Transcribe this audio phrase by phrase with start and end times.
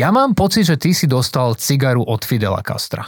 [0.00, 3.04] Ja mám pocit, že ty si dostal cigaru od Fidela Castra.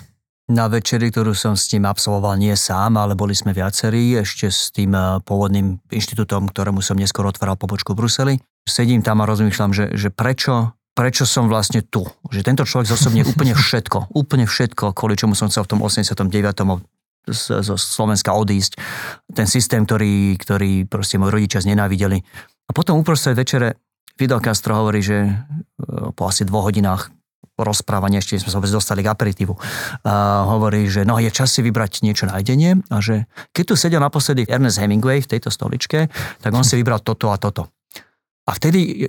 [0.52, 4.68] Na večeri, ktorú som s ním absolvoval nie sám, ale boli sme viacerí, ešte s
[4.68, 8.34] tým eh, pôvodným inštitútom, ktorému som neskôr otváral pobočku v Bruseli.
[8.68, 12.04] Sedím tam a rozmýšľam, že, že prečo prečo som vlastne tu.
[12.28, 16.28] Že tento človek zosobne úplne všetko, úplne všetko, kvôli čomu som chcel v tom 89
[17.32, 18.76] zo Slovenska odísť.
[19.32, 22.20] Ten systém, ktorý, ktorý proste moji rodičia znenávideli.
[22.68, 23.80] A potom uprostred večere
[24.22, 25.30] Fidel Castro hovorí, že e,
[26.14, 27.10] po asi dvoch hodinách
[27.58, 29.54] rozprávania, ešte sme sa vôbec dostali k aperitívu,
[30.48, 34.00] hovorí, že no je čas si vybrať niečo na jedenie a že keď tu sedel
[34.00, 36.08] naposledy Ernest Hemingway v tejto stoličke,
[36.40, 37.68] tak on si vybral toto a toto.
[38.48, 39.06] A vtedy,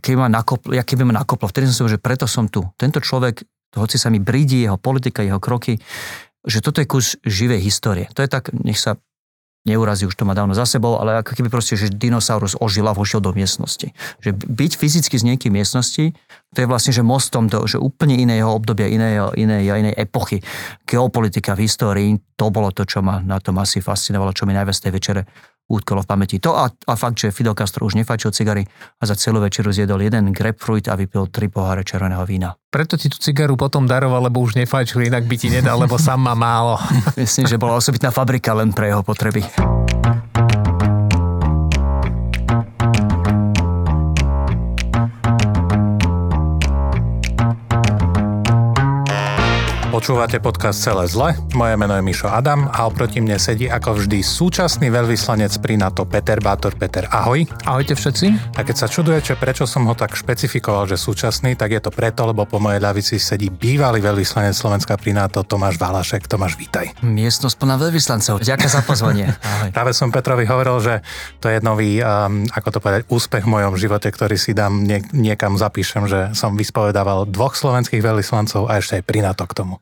[0.00, 2.64] keď ma nakoplo, ja keby ma nakoplo, vtedy som si že preto som tu.
[2.78, 3.42] Tento človek,
[3.76, 5.76] hoci sa mi brídi jeho politika, jeho kroky,
[6.46, 8.06] že toto je kus živej histórie.
[8.16, 8.96] To je tak, nech sa
[9.68, 12.96] neurazí, už to má dávno za sebou, ale ako keby proste, že dinosaurus ožil a
[12.96, 13.92] vošiel do miestnosti.
[14.24, 16.04] Že byť fyzicky z nejakej miestnosti,
[16.50, 20.42] to je vlastne, že mostom do že úplne iného obdobia, iného, inej, inej epochy.
[20.82, 24.78] Geopolitika v histórii, to bolo to, čo ma na tom asi fascinovalo, čo mi najviac
[24.82, 25.22] tej večere
[25.70, 26.36] útkolo v pamäti.
[26.42, 28.66] To a, a fakt, že Fidel Castro už nefajčil cigary
[28.98, 32.58] a za celú večeru zjedol jeden grapefruit a vypil tri poháre červeného vína.
[32.74, 36.18] Preto ti tú cigaru potom daroval, lebo už nefajčil, inak by ti nedal, lebo sám
[36.18, 36.74] má málo.
[37.22, 39.46] Myslím, že bola osobitná fabrika len pre jeho potreby.
[50.00, 54.24] Počúvate podcast Celé zle, moje meno je Mišo Adam a oproti mne sedí ako vždy
[54.24, 56.72] súčasný veľvyslanec pri NATO Peter Bátor.
[56.72, 57.44] Peter, ahoj.
[57.68, 58.56] Ahojte všetci.
[58.56, 62.24] A keď sa čudujete, prečo som ho tak špecifikoval, že súčasný, tak je to preto,
[62.24, 66.24] lebo po mojej ľavici sedí bývalý veľvyslanec Slovenska pri NATO Tomáš Valašek.
[66.24, 66.96] Tomáš, vítaj.
[67.04, 68.40] Miestnosť plná veľvyslancov.
[68.40, 69.28] Ďakujem za pozvanie.
[69.44, 69.68] Ahoj.
[69.76, 70.94] Práve som Petrovi hovoril, že
[71.44, 75.04] to je nový, um, ako to povedať, úspech v mojom živote, ktorý si dám nie,
[75.12, 79.76] niekam zapíšem, že som vyspovedával dvoch slovenských veľvyslancov a ešte aj pri NATO k tomu.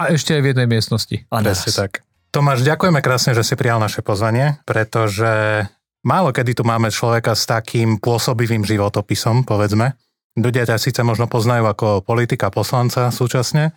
[0.00, 1.16] A ešte aj v jednej miestnosti.
[1.28, 2.00] Presne tak.
[2.32, 5.66] Tomáš, ďakujeme krásne, že si prijal naše pozvanie, pretože
[6.00, 9.98] málo kedy tu máme človeka s takým pôsobivým životopisom, povedzme.
[10.38, 13.76] Ľudia ťa síce možno poznajú ako politika poslanca súčasne,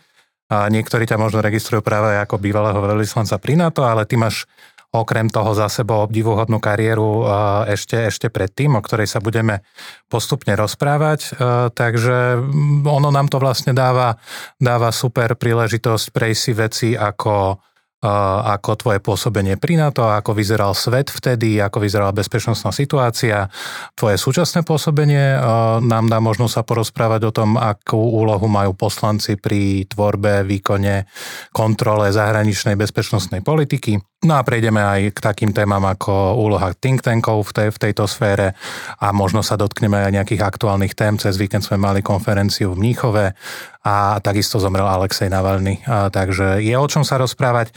[0.54, 4.46] a niektorí ťa možno registrujú práve ako bývalého veľvyslanca pri NATO, ale ty máš
[4.94, 7.26] okrem toho za sebou obdivuhodnú kariéru
[7.66, 9.66] ešte, ešte predtým, o ktorej sa budeme
[10.06, 11.34] postupne rozprávať.
[11.74, 12.38] Takže
[12.86, 14.22] ono nám to vlastne dáva,
[14.62, 17.58] dáva super príležitosť prejsť si veci ako
[18.04, 23.48] ako tvoje pôsobenie pri NATO, ako vyzeral svet vtedy, ako vyzerala bezpečnostná situácia.
[23.96, 25.40] Tvoje súčasné pôsobenie
[25.80, 31.08] nám dá možnosť sa porozprávať o tom, akú úlohu majú poslanci pri tvorbe, výkone,
[31.56, 33.96] kontrole zahraničnej bezpečnostnej politiky.
[34.24, 38.08] No a prejdeme aj k takým témam ako úloha think tankov v, tej, v tejto
[38.08, 38.56] sfére
[39.04, 41.20] a možno sa dotkneme aj nejakých aktuálnych tém.
[41.20, 43.36] Cez víkend sme mali konferenciu v Mníchove
[43.84, 45.84] a takisto zomrel Alexej Navalny.
[45.84, 47.76] A, takže je o čom sa rozprávať.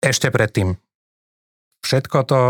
[0.00, 0.80] Ešte predtým,
[1.84, 2.40] všetko to,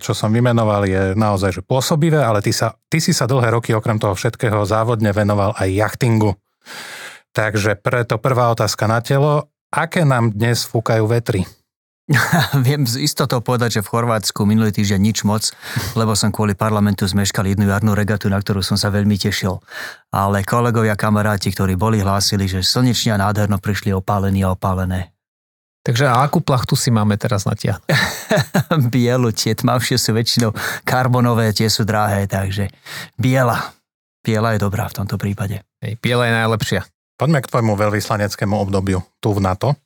[0.00, 3.72] čo som vymenoval, je naozaj že pôsobivé, ale ty, sa, ty si sa dlhé roky
[3.72, 6.36] okrem toho všetkého závodne venoval aj jachtingu.
[7.34, 9.50] Takže preto prvá otázka na telo.
[9.74, 11.42] Aké nám dnes fúkajú vetry?
[12.66, 15.48] Viem z istotou povedať, že v Chorvátsku minulý týždeň nič moc,
[15.96, 19.56] lebo som kvôli parlamentu zmeškal jednu jarnú regatu, na ktorú som sa veľmi tešil.
[20.12, 25.13] Ale kolegovia, kamaráti, ktorí boli, hlásili, že slnečne a nádherno prišli opálení a opálené.
[25.84, 27.76] Takže a akú plachtu si máme teraz na tia?
[28.92, 32.72] Bielu, tie tmavšie sú väčšinou karbonové, tie sú drahé, takže
[33.20, 33.76] biela.
[34.24, 35.60] Biela je dobrá v tomto prípade.
[35.84, 36.80] Hej, biela je najlepšia.
[37.20, 39.76] Poďme k tvojmu veľvyslaneckému obdobiu tu v NATO.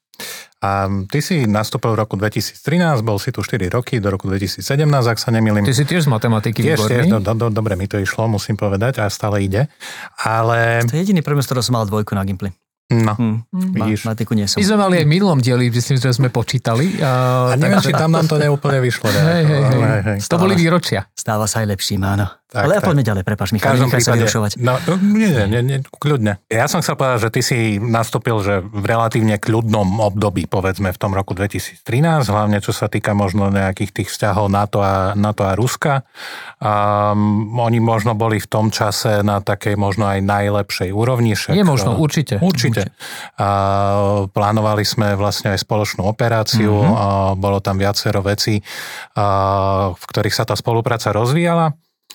[0.59, 4.63] A ty si nastúpil v roku 2013, bol si tu 4 roky, do roku 2017,
[4.87, 5.63] ak sa nemýlim.
[5.63, 6.95] Ty si tiež z matematiky tiež, výborný.
[6.95, 9.71] Tiež, do, do, do, dobre mi to išlo, musím povedať, a stále ide.
[10.19, 10.83] Ale...
[10.87, 12.51] To je jediný predmet, ktorý som mal dvojku na Gimply.
[12.89, 13.45] No, hmm.
[13.53, 14.09] vidíš.
[14.09, 14.57] Matematiku nie som.
[14.57, 16.97] My sme mali aj v minulom dieli, myslím, že sme počítali.
[17.05, 19.13] A, a neviem, či tam nám to neúplne vyšlo.
[19.13, 19.81] Hej, hej, hej.
[19.85, 20.19] hej, hej.
[20.25, 21.05] To boli výročia.
[21.13, 22.33] Stáva sa aj lepším, áno.
[22.49, 24.57] Tak, Ale ja poďme ďalej, prepáč, Michal, nechaj sa vyrušovať.
[24.65, 26.41] No, no, nie, nie, nie, kľudne.
[26.49, 30.97] Ja som chcel povedať, že ty si nastúpil že v relatívne kľudnom období, povedzme v
[30.97, 31.85] tom roku 2013,
[32.25, 36.09] hlavne čo sa týka možno nejakých tých vzťahov NATO a, NATO a Ruska.
[36.57, 41.37] Um, oni možno boli v tom čase na takej možno aj najlepšej úrovni.
[41.37, 42.41] Však, Nie možno, určite.
[42.41, 42.78] Určite.
[42.79, 42.95] Určite.
[43.39, 46.95] Uh, plánovali sme vlastne aj spoločnú operáciu, mm-hmm.
[46.95, 51.75] uh, bolo tam viacero vecí, uh, v ktorých sa tá spolupráca rozvíjala.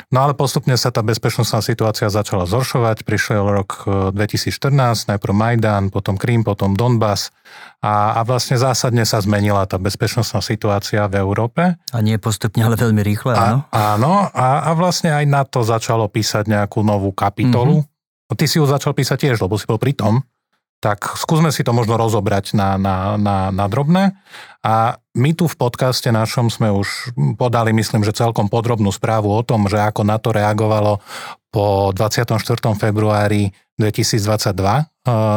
[0.10, 3.06] No ale postupne sa tá bezpečnostná situácia začala zhoršovať.
[3.06, 7.30] Prišiel rok 2014, e, najprv Majdan, potom Krím, potom Donbass
[7.78, 11.78] a, a vlastne zásadne sa zmenila tá bezpečnostná situácia v Európe.
[11.94, 13.70] A nie postupne, ale veľmi rýchle, áno?
[13.70, 17.86] A, áno, a, a vlastne aj na to začalo písať nejakú novú kapitolu.
[17.86, 17.94] Mm-hmm
[18.36, 20.26] ty si ju začal písať tiež, lebo si bol pri tom,
[20.84, 24.20] tak skúsme si to možno rozobrať na, na, na, na drobné.
[24.60, 29.40] A my tu v podcaste našom sme už podali, myslím, že celkom podrobnú správu o
[29.48, 31.00] tom, že ako na to reagovalo
[31.48, 32.36] po 24.
[32.76, 34.84] februári 2022 eh,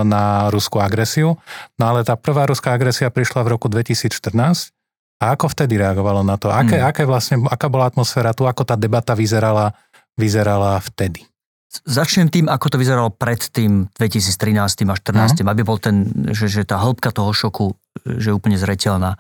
[0.03, 1.39] na ruskú agresiu.
[1.79, 4.75] No ale tá prvá ruská agresia prišla v roku 2014.
[5.17, 6.53] A ako vtedy reagovalo na to?
[6.53, 6.91] Aké, hmm.
[6.91, 8.45] aké vlastne, aká bola atmosféra tu?
[8.45, 9.73] Ako tá debata vyzerala,
[10.13, 11.25] vyzerala vtedy?
[11.67, 15.51] Začnem tým, ako to vyzeralo pred tým 2013 a 2014, uh-huh.
[15.51, 17.75] aby bol ten, že, že tá hĺbka toho šoku
[18.05, 19.17] že je úplne zreteľná.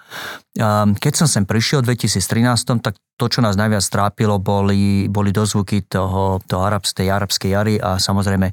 [1.01, 5.89] Keď som sem prišiel v 2013, tak to, čo nás najviac trápilo, boli, boli dozvuky
[5.89, 8.53] toho, toho arabs, tej arabskej jary a samozrejme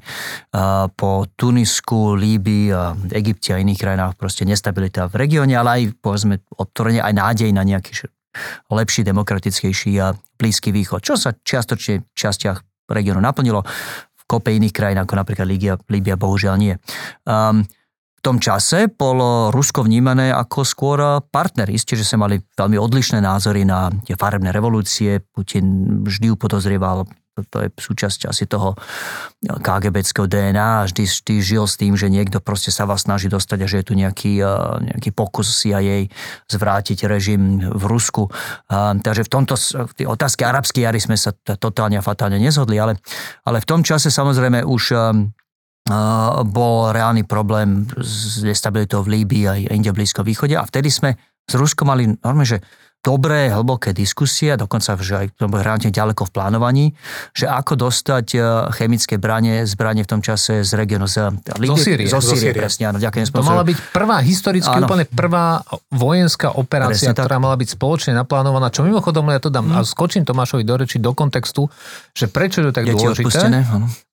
[0.96, 2.72] po Tunisku, Líbii,
[3.12, 7.62] Egypte a iných krajinách proste nestabilita v regióne, ale aj povedzme otvorenie, aj nádej na
[7.62, 8.08] nejaký
[8.72, 12.58] lepší, demokratickejší a blízky východ, čo sa čiastočne v častiach
[12.88, 13.64] regiónu naplnilo.
[14.14, 16.74] V kope iných krajín, ako napríklad Líbia, Líbia bohužiaľ nie.
[17.28, 17.64] Um,
[18.14, 20.96] v tom čase bolo Rusko vnímané ako skôr
[21.28, 21.68] partner.
[21.68, 25.20] Isté, že sa mali veľmi odlišné názory na tie farebné revolúcie.
[25.20, 27.04] Putin vždy upodozrieval
[27.50, 28.78] to je súčasť asi toho
[29.42, 33.58] KGBckého DNA a vždy, vždy žil s tým, že niekto proste sa vás snaží dostať
[33.62, 34.38] a že je tu nejaký,
[34.94, 36.06] nejaký pokus CIA
[36.46, 38.30] zvrátiť režim v Rusku.
[38.70, 39.58] Takže v tomto,
[39.98, 43.02] v otázke arabskej jary sme sa totálne a fatálne nezhodli, ale,
[43.42, 44.94] ale v tom čase samozrejme už
[46.48, 51.12] bol reálny problém s destabilitou v Líbii a inde v Blízkom východe a vtedy sme
[51.44, 52.64] s Ruskom mali normálne, že
[53.04, 56.86] dobré, hlboké diskusie, dokonca že aj reálne ďaleko v plánovaní,
[57.36, 58.38] že ako dostať e,
[58.72, 62.06] chemické branie, zbranie v tom čase z regionu z Líbie, zo Sýrie.
[62.08, 63.28] Zo Sýrie, presne, áno, ďakujem.
[63.28, 64.88] To mala byť prvá, historicky áno.
[64.88, 65.60] úplne prvá
[65.92, 67.44] vojenská operácia, presne, ktorá tak.
[67.44, 69.76] mala byť spoločne naplánovaná, čo mimochodom, ja to dám mm.
[69.76, 71.68] a skočím Tomášovi do reči, do kontextu,
[72.16, 73.60] že prečo je to tak je dôležité.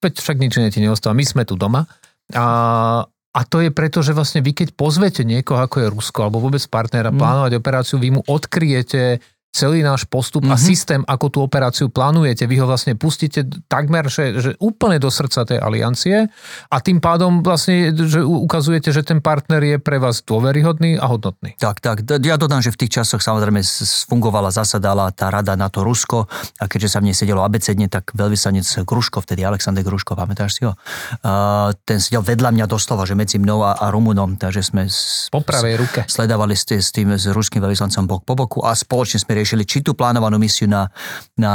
[0.03, 1.88] Veď však nič ti neostáva, my sme tu doma.
[2.35, 6.44] A, a to je preto, že vlastne vy keď pozvete niekoho, ako je Rusko, alebo
[6.44, 7.18] vôbec partnera, mm.
[7.18, 10.56] plánovať operáciu, vy mu odkryjete celý náš postup mm-hmm.
[10.56, 10.63] a mhm.
[10.63, 12.48] systém, ako tú operáciu plánujete.
[12.48, 16.31] Vy ho vlastne pustíte takmer, že, že úplne do srdca tej aliancie
[16.71, 21.59] a tým pádom vlastne, že ukazujete, že ten partner je pre vás dôveryhodný a hodnotný.
[21.59, 22.07] Tak, tak.
[22.24, 23.59] Ja dodám, že v tých časoch samozrejme
[24.07, 28.15] fungovala, zasadala tá rada na to Rusko a keďže sa v nej sedelo abecedne, tak
[28.15, 30.80] veľvyslanec Gruško, vtedy Alexander Gruško, pamätáš si ho?
[31.19, 34.88] Uh, ten sedel vedľa mňa doslova, že medzi mnou a, a Rumunom, takže sme
[35.27, 39.19] po pravej ruke sledovali s, s tým s ruským veľvyslancom bok po boku a spoločne
[39.19, 40.85] sme riešili či tú plánovanú misiu na,
[41.33, 41.53] na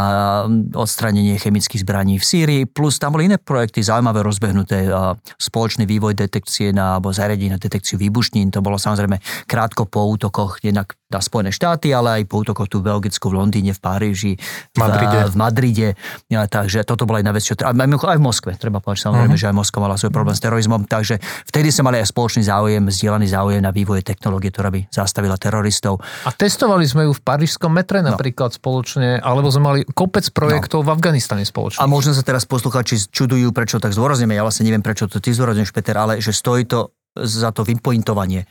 [0.75, 4.91] odstranenie chemických zbraní v Sýrii, plus tam boli iné projekty zaujímavé rozbehnuté,
[5.39, 10.59] spoločný vývoj detekcie na, alebo zariadenie na detekciu výbušnín, to bolo samozrejme krátko po útokoch
[10.67, 14.33] jednak na Spojené štáty, ale aj po útokoch tu v Belgicku, v Londýne, v Paríži,
[14.75, 15.19] v Madride.
[15.23, 15.89] V, v Madride.
[16.27, 19.47] Ja, takže toto bola jedna vec, čo aj, aj v Moskve, treba povedať samozrejme, uh-huh.
[19.47, 22.83] že aj Moskva mala svoj problém s terorizmom, takže vtedy sa mali aj spoločný záujem,
[22.91, 26.03] zdieľaný záujem na vývoje technológie, ktorá by zastavila teroristov.
[26.27, 28.17] A testovali sme ju v parížskom metre no.
[28.17, 30.89] napríklad spoločne, alebo sme mali kopec projektov no.
[30.89, 31.85] v Afganistane spoločne.
[31.85, 35.37] A možno sa teraz posluchači čudujú, prečo tak zdôrazňujeme, ja vlastne neviem, prečo to ty
[35.37, 38.45] zdôrazňuješ, Peter, ale že stojí to za to vypointovanie.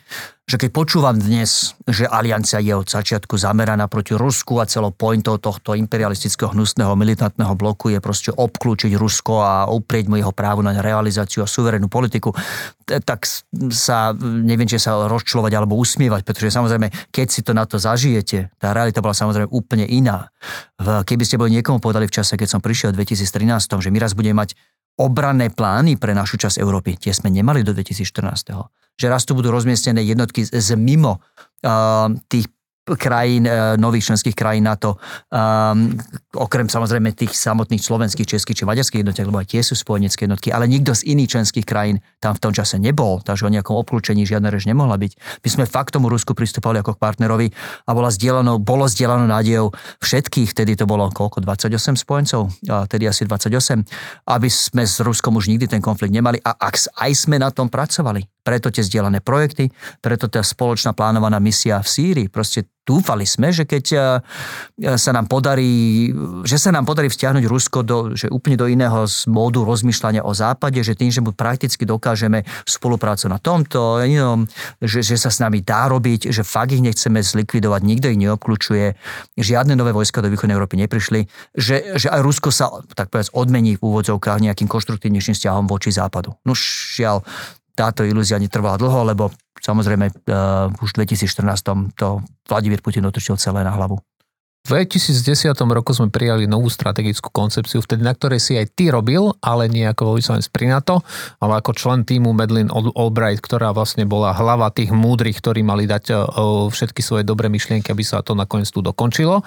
[0.46, 5.42] Že keď počúvam dnes, že aliancia je od začiatku zameraná proti Rusku a celo pointov
[5.42, 10.78] tohto imperialistického hnusného militantného bloku je proste obklúčiť Rusko a uprieť mu jeho právo na
[10.78, 12.30] realizáciu a suverénnu politiku,
[12.86, 13.26] tak
[13.74, 18.54] sa neviem, či sa rozčlovať alebo usmievať, pretože samozrejme, keď si to na to zažijete,
[18.62, 20.30] tá realita bola samozrejme úplne iná.
[20.78, 24.14] Keby ste boli niekomu povedali v čase, keď som prišiel v 2013, že my raz
[24.14, 24.54] budeme mať
[24.96, 26.96] obranné plány pre našu časť Európy.
[26.96, 28.96] Tie sme nemali do 2014.
[28.96, 32.48] Že raz tu budú rozmiestnené jednotky z mimo uh, tých
[32.94, 35.02] krajín, e, nových členských krajín NATO,
[35.34, 35.98] um,
[36.38, 40.54] okrem samozrejme tých samotných slovenských, českých či maďarských jednotiek, lebo aj tie sú spojenecké jednotky,
[40.54, 44.30] ale nikto z iných členských krajín tam v tom čase nebol, takže o nejakom obklúčení
[44.30, 45.42] žiadna rež nemohla byť.
[45.42, 47.48] My sme fakt tomu Rusku pristupovali ako k partnerovi
[47.90, 49.74] a bola zdieľanou, bolo zdieľanou nádejou
[50.06, 55.34] všetkých, vtedy to bolo koľko, 28 spojencov, a tedy asi 28, aby sme s Ruskom
[55.42, 58.22] už nikdy ten konflikt nemali a ak aj sme na tom pracovali.
[58.46, 59.74] Preto tie zdieľané projekty,
[60.06, 62.28] preto tá spoločná plánovaná misia v Sýrii.
[62.30, 63.98] Proste dúfali sme, že keď e,
[64.96, 66.14] sa nám podarí,
[66.46, 70.78] že sa nám podarí vzťahnuť Rusko do, že úplne do iného módu rozmýšľania o západe,
[70.86, 74.46] že tým, že mu prakticky dokážeme spoluprácu na tomto, inom,
[74.78, 78.94] že, že sa s nami dá robiť, že fakt ich nechceme zlikvidovať, nikto ich neobklúčuje,
[79.36, 81.26] žiadne nové vojska do východnej Európy neprišli,
[81.58, 86.38] že, že aj Rusko sa, tak povedať, odmení v úvodzovkách nejakým konštruktívnejším vzťahom voči západu.
[86.46, 87.26] No žiaľ,
[87.76, 89.24] táto ilúzia netrvala dlho, lebo
[89.60, 94.00] samozrejme uh, už v 2014 to Vladimír Putin otočil celé na hlavu.
[94.66, 99.70] 2010 roku sme prijali novú strategickú koncepciu, vtedy na ktorej si aj ty robil, ale
[99.70, 101.06] nie ako vyslanec pri NATO,
[101.38, 106.04] ale ako člen týmu Medlin Albright, ktorá vlastne bola hlava tých múdrych, ktorí mali dať
[106.10, 106.16] e,
[106.74, 109.46] všetky svoje dobré myšlienky, aby sa to nakoniec tu dokončilo.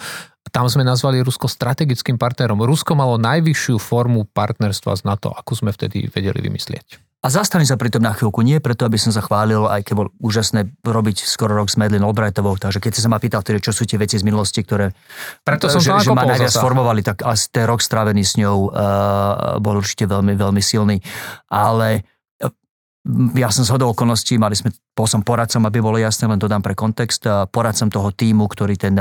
[0.54, 2.62] Tam sme nazvali Rusko strategickým partnerom.
[2.62, 7.07] Rusko malo najvyššiu formu partnerstva z NATO, akú sme vtedy vedeli vymyslieť.
[7.28, 9.94] A zastavím sa pri tom na chvíľku, nie preto, aby som sa chválil, aj keď
[10.00, 13.60] bol úžasné robiť skoro rok s Medlin Albrightovou, takže keď si sa ma pýtal, tedy,
[13.60, 14.96] čo sú tie veci z minulosti, ktoré,
[15.44, 19.60] preto som že, že ma najviac formovali, tak asi ten rok strávený s ňou uh,
[19.60, 21.04] bol určite veľmi, veľmi silný.
[21.52, 26.40] Ale uh, ja som zhodol okolností, mali sme, bol som poradcom, aby bolo jasné, len
[26.40, 28.96] dodám pre kontext, uh, poradcom toho týmu, ktorý ten,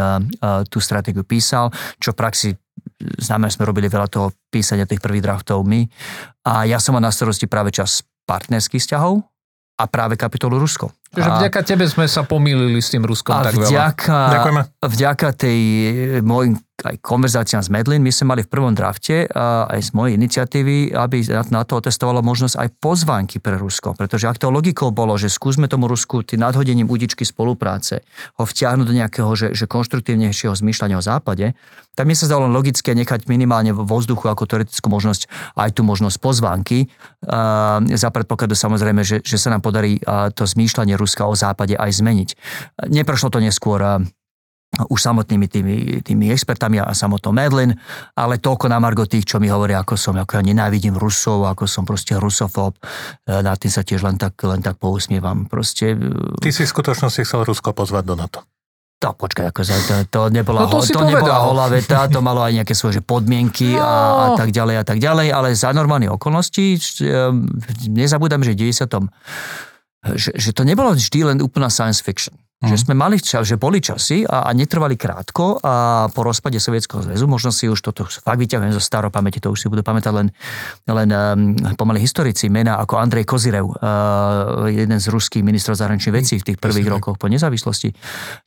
[0.67, 2.50] tú stratégiu písal, čo v praxi
[3.24, 5.88] znamená, sme robili veľa toho písania tých prvých draftov my.
[6.43, 9.24] A ja som mal na starosti práve čas partnerských vzťahov
[9.77, 10.91] a práve kapitolu Rusko.
[11.15, 14.63] Čiže vďaka tebe sme sa pomýlili s tým Ruskom a tak vďaka, veľa.
[14.84, 15.60] Vďaka tej
[16.25, 20.93] môjim aj konverzáciám s Medlin, my sme mali v prvom drafte aj z mojej iniciatívy,
[20.93, 23.98] aby na to otestovalo možnosť aj pozvánky pre Rusko.
[23.98, 28.05] Pretože ak to logikou bolo, že skúsme tomu Rusku tým nadhodením udičky spolupráce
[28.38, 31.57] ho vtiahnuť do nejakého že, že konštruktívnejšieho zmýšľania o západe,
[31.98, 35.25] tak mi sa zdalo logické nechať minimálne vo vzduchu ako teoretickú možnosť
[35.57, 36.93] aj tú možnosť pozvánky.
[37.89, 39.98] Za predpokladu samozrejme, že, že sa nám podarí
[40.38, 42.29] to zmýšľanie Ruska o západe aj zmeniť.
[42.93, 44.05] Neprešlo to neskôr
[44.86, 47.74] už samotnými tými, tými expertami a samotnou Medlin,
[48.13, 51.65] ale toľko na margo tých, čo mi hovoria, ako som, ako ja nenávidím Rusov, ako
[51.65, 52.77] som proste rusofób,
[53.25, 55.50] e, na tým sa tiež len tak, len tak pousmievam.
[55.50, 55.98] Proste...
[55.98, 58.39] E, Ty si v skutočnosti chcel Rusko pozvať do NATO.
[58.98, 62.50] To počkaj, ako to, to, nebola, no to, to nebola holá veta, to malo aj
[62.50, 63.86] nejaké svoje podmienky no.
[63.86, 67.12] a, a tak ďalej a tak ďalej, ale za normálne okolnosti, e,
[67.93, 68.89] nezabúdam, že v 90
[70.17, 72.34] že, že to nebolo vždy len úplná science fiction.
[72.58, 72.74] Mm.
[72.74, 77.06] Že sme mali čas, že boli časy a, a netrvali krátko a po rozpade Sovietskeho
[77.06, 80.10] zväzu, možno si už toto fakt vyťahujem zo staropamäti, pamäti, to už si budú pamätať
[80.10, 80.28] len,
[80.90, 86.42] len um, pomaly historici, mená ako Andrej Kozirev, uh, jeden z ruských ministrov zahraničných vecí
[86.42, 87.94] v tých prvých rokoch po nezávislosti,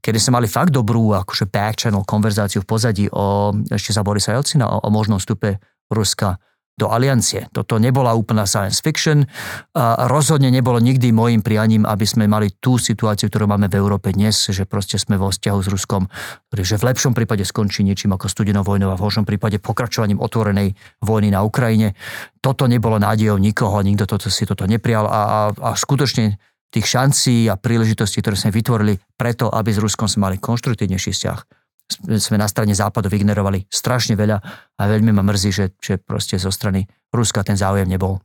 [0.02, 4.34] kedy sme mali fakt dobrú akože back channel konverzáciu v pozadí o, ešte za Borisa
[4.34, 6.34] Jelcina, o, o možnom vstupe Ruska
[6.78, 7.48] do aliancie.
[7.52, 9.28] Toto nebola úplná science fiction.
[9.76, 14.16] A rozhodne nebolo nikdy môjim prianím, aby sme mali tú situáciu, ktorú máme v Európe
[14.16, 16.08] dnes, že proste sme vo vzťahu s Ruskom,
[16.56, 20.72] že v lepšom prípade skončí niečím ako studenou vojnou a v horšom prípade pokračovaním otvorenej
[21.04, 21.92] vojny na Ukrajine.
[22.40, 27.50] Toto nebolo nádejou nikoho, nikto toto, si toto neprijal a, a, a skutočne tých šancí
[27.50, 31.59] a príležitostí, ktoré sme vytvorili preto, aby s Ruskom sme mali konštruktívnejší vzťah,
[31.98, 34.38] sme na strane západu vygenerovali strašne veľa
[34.78, 38.22] a veľmi ma mrzí, že, že proste zo strany Ruska ten záujem nebol.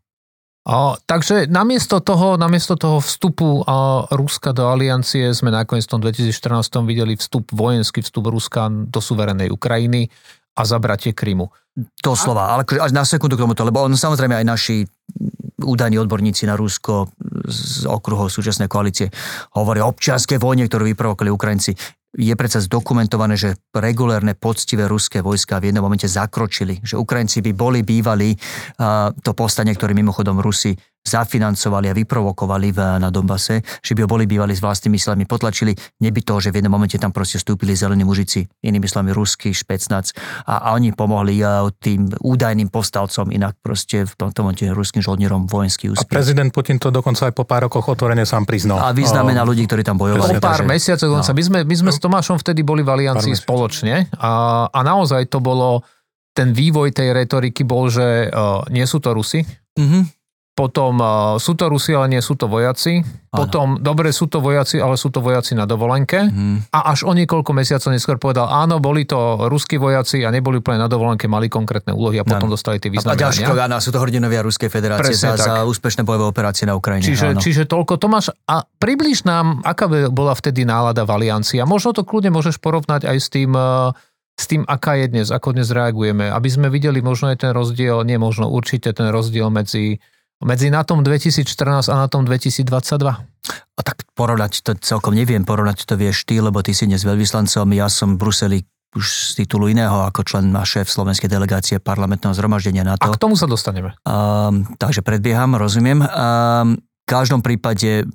[0.65, 6.01] A, takže namiesto toho, namiesto toho vstupu a, Ruska do aliancie sme nakoniec v tom
[6.01, 10.09] 2014 videli vstup, vojenský vstup Ruska do suverenej Ukrajiny
[10.57, 11.53] a zabratie Krymu.
[12.01, 14.75] To slova, ale až na sekundu k tomuto, lebo on samozrejme aj naši
[15.61, 17.13] údajní odborníci na Rusko
[17.45, 19.11] z okruhov súčasnej koalície
[19.55, 21.77] hovoria o občianskej vojne, ktorú vyprovokovali Ukrajinci
[22.15, 27.51] je predsa zdokumentované, že regulérne poctivé ruské vojska v jednom momente zakročili, že Ukrajinci by
[27.51, 28.39] boli bývali
[29.19, 30.71] to postanie, ktoré mimochodom Rusi
[31.05, 35.77] zafinancovali a vyprovokovali v, na Donbase, že by ho boli bývali s vlastnými silami potlačili,
[36.01, 40.09] neby to, že v jednom momente tam proste vstúpili zelení mužici, inými slovami ruský špecnac
[40.49, 45.45] a, a oni pomohli uh, tým údajným povstalcom, inak proste v tomto momente ruským žoldnierom
[45.45, 46.09] vojenský úspech.
[46.09, 48.81] A prezident Putin to dokonca aj po pár rokoch otvorene sám priznal.
[48.81, 50.41] A vyznamená ľudí, ktorí tam bojovali.
[50.41, 50.67] Po pár takže...
[50.67, 51.21] mesiacov no.
[51.21, 55.37] My sme, my sme s Tomášom vtedy boli v aliancii spoločne a, a naozaj to
[55.37, 55.85] bolo
[56.35, 59.45] ten vývoj tej retoriky bol, že uh, nie sú to Rusi,
[59.77, 60.24] mm-hmm
[60.55, 63.03] potom uh, sú to Rusi, ale nie sú to vojaci.
[63.03, 63.43] Ano.
[63.43, 66.31] Potom, dobre, sú to vojaci, ale sú to vojaci na dovolenke.
[66.31, 66.63] Hmm.
[66.71, 70.79] A až o niekoľko mesiacov neskôr povedal, áno, boli to ruskí vojaci a neboli úplne
[70.79, 72.55] na dovolenke, mali konkrétne úlohy a potom ano.
[72.55, 73.19] dostali tie vyznamenania.
[73.19, 77.03] A ďalší áno, sú to hrdinovia Ruskej federácie za, za úspešné bojové operácie na Ukrajine.
[77.03, 77.99] Čiže, čiže toľko.
[77.99, 81.59] Tomáš, a približ nám, aká bola vtedy nálada v Aliancii.
[81.59, 83.91] A možno to kľudne môžeš porovnať aj s tým, uh,
[84.39, 88.07] s tým, aká je dnes, ako dnes reagujeme, aby sme videli možno aj ten rozdiel,
[88.07, 89.99] nie možno určite ten rozdiel medzi
[90.43, 92.65] medzi na tom 2014 a na tom 2022?
[93.75, 97.67] A tak porovnať to celkom neviem, porovnať to vieš ty, lebo ty si dnes veľvyslancom,
[97.75, 98.59] ja som v Bruseli
[98.95, 103.03] už z titulu iného ako člen a šéf slovenskej delegácie parlamentného zhromaždenia NATO.
[103.03, 103.91] A k tomu sa dostaneme.
[104.07, 105.99] Um, takže predbieham, rozumiem.
[105.99, 108.07] Um, v každom prípade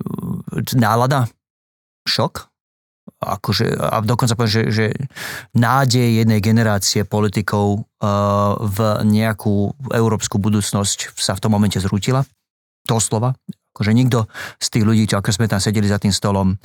[0.75, 1.29] nálada,
[2.09, 2.50] šok,
[3.19, 4.87] akože, a dokonca poviem, že, že
[5.57, 12.23] nádej jednej generácie politikov uh, v nejakú európsku budúcnosť sa v tom momente zrútila.
[12.87, 13.35] To slova.
[13.75, 16.59] Akože nikto z tých ľudí, čo ako sme tam sedeli za tým stolom,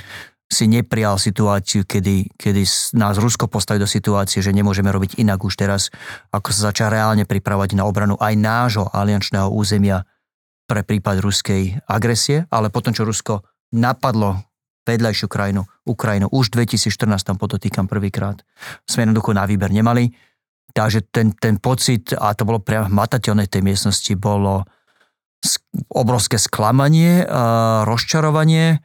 [0.45, 2.63] si neprijal situáciu, kedy, kedy
[3.01, 5.89] nás Rusko postaví do situácie, že nemôžeme robiť inak už teraz,
[6.29, 10.05] ako sa začal reálne pripravovať na obranu aj nášho aliančného územia
[10.69, 13.41] pre prípad ruskej agresie, ale potom, čo Rusko
[13.73, 14.45] napadlo
[14.85, 18.41] vedľajšiu krajinu, Ukrajinu, už v 2014 tam podotýkam prvýkrát,
[18.89, 20.11] sme jednoducho na výber nemali.
[20.75, 24.67] Takže ten, ten pocit, a to bolo priamo matateľné tej miestnosti, bolo
[25.93, 27.23] obrovské sklamanie,
[27.85, 28.81] rozčarovanie,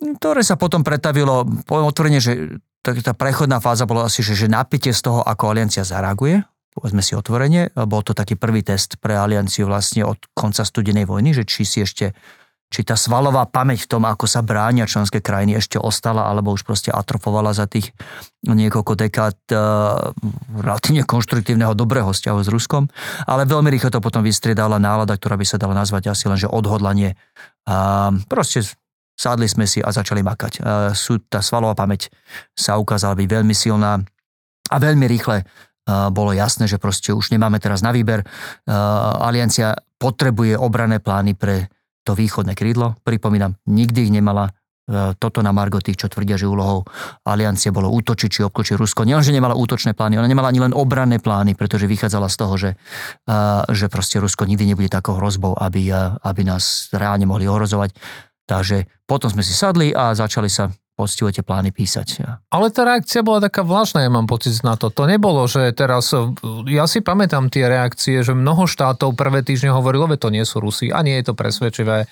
[0.00, 4.96] ktoré sa potom pretavilo, poviem otvorene, že tá prechodná fáza bola asi, že, že napätie
[4.96, 6.40] z toho, ako aliancia zareaguje,
[6.72, 11.36] povedzme si otvorene, bol to taký prvý test pre alianciu vlastne od konca studenej vojny,
[11.36, 12.16] že či si ešte
[12.70, 16.62] či tá svalová pamäť v tom, ako sa bránia členské krajiny, ešte ostala, alebo už
[16.62, 17.90] proste atrofovala za tých
[18.46, 20.14] niekoľko dekád uh,
[20.54, 22.86] relatívne konštruktívneho dobrého vzťahu s Ruskom.
[23.26, 26.46] Ale veľmi rýchlo to potom vystriedala nálada, ktorá by sa dala nazvať asi len, že
[26.46, 27.18] odhodlanie.
[27.66, 28.62] Uh, proste
[29.20, 30.64] Sadli sme si a začali makať.
[30.96, 32.08] Sú, tá svalová pamäť
[32.56, 34.00] sa ukázala byť veľmi silná
[34.72, 35.44] a veľmi rýchle
[36.08, 38.24] bolo jasné, že proste už nemáme teraz na výber.
[38.64, 41.68] Aliancia potrebuje obrané plány pre
[42.10, 42.98] to východné krídlo.
[43.06, 44.50] Pripomínam, nikdy ich nemala
[45.22, 46.82] toto na Margo tých, čo tvrdia, že úlohou
[47.22, 49.06] aliancie bolo útočiť či obkločiť Rusko.
[49.06, 52.70] Nielenže nemala útočné plány, ona nemala ani len obranné plány, pretože vychádzala z toho, že,
[53.70, 55.94] že proste Rusko nikdy nebude takou hrozbou, aby,
[56.26, 57.94] aby nás reálne mohli ohrozovať.
[58.50, 62.20] Takže potom sme si sadli a začali sa poctivo tie plány písať.
[62.52, 64.92] Ale tá reakcia bola taká vlažná, ja mám pocit na to.
[64.92, 66.12] To nebolo, že teraz,
[66.68, 70.60] ja si pamätám tie reakcie, že mnoho štátov prvé týždne hovorilo, že to nie sú
[70.60, 72.04] Rusi a nie je to presvedčivé.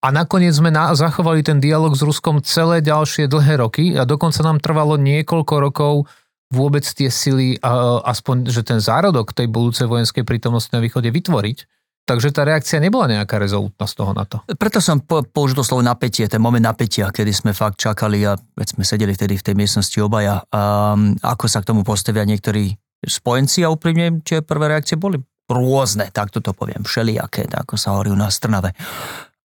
[0.00, 4.40] A nakoniec sme na, zachovali ten dialog s Ruskom celé ďalšie dlhé roky a dokonca
[4.40, 6.08] nám trvalo niekoľko rokov
[6.48, 7.60] vôbec tie sily,
[8.08, 11.79] aspoň, že ten zárodok tej budúcej vojenskej prítomnosti na východe vytvoriť.
[12.08, 14.42] Takže tá reakcia nebola nejaká rezolutná z toho na to.
[14.58, 18.66] Preto som použil to slovo napätie, ten moment napätia, kedy sme fakt čakali a veď
[18.74, 22.74] sme sedeli vtedy v tej miestnosti obaja, um, ako sa k tomu postavia niektorí
[23.06, 28.14] spojenci a úprimne, tie prvé reakcie boli rôzne, tak to poviem, všelijaké, ako sa hovorí
[28.14, 28.74] u nás Trnave.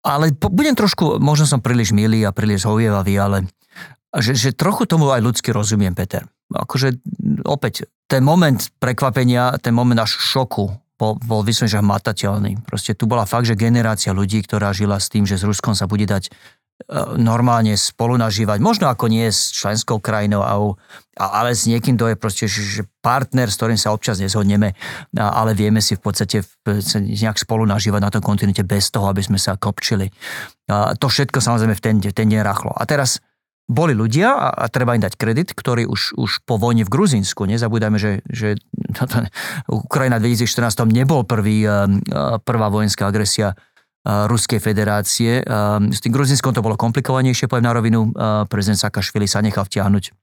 [0.04, 3.38] Ale po, budem trošku, možno som príliš milý a príliš hovievavý, ale
[4.16, 6.26] že, že trochu tomu aj ľudsky rozumiem, Peter.
[6.50, 6.98] Akože
[7.46, 12.52] opäť, ten moment prekvapenia, ten moment až šoku, bol, bol vyslovene, že matateľný.
[12.68, 15.88] Proste tu bola fakt, že generácia ľudí, ktorá žila s tým, že s Ruskom sa
[15.88, 16.32] bude dať e,
[17.16, 20.44] normálne spolu nažívať, možno ako nie s členskou krajinou,
[21.16, 22.46] ale s niekým, kto je proste
[23.00, 24.76] partner, s ktorým sa občas nezhodneme,
[25.16, 26.44] ale vieme si v podstate
[27.00, 30.12] nejak spolu nažívať na tom kontinente bez toho, aby sme sa kopčili.
[30.72, 32.76] To všetko samozrejme v ten, ten deň rachlo.
[32.76, 33.24] A teraz
[33.70, 37.46] boli ľudia, a, a treba im dať kredit, ktorí už, už po vojne v Gruzínsku,
[37.46, 38.58] nezabúdajme, že, že
[39.70, 45.46] Ukrajina v 2014 nebol prvý, eh, eh, prvá vojenská agresia eh, Ruskej federácie.
[45.94, 48.10] S tým Gruzínskom to bolo komplikovanejšie, poviem na rovinu.
[48.50, 50.18] Prezident Sakašvili sa nechal vtiahnuť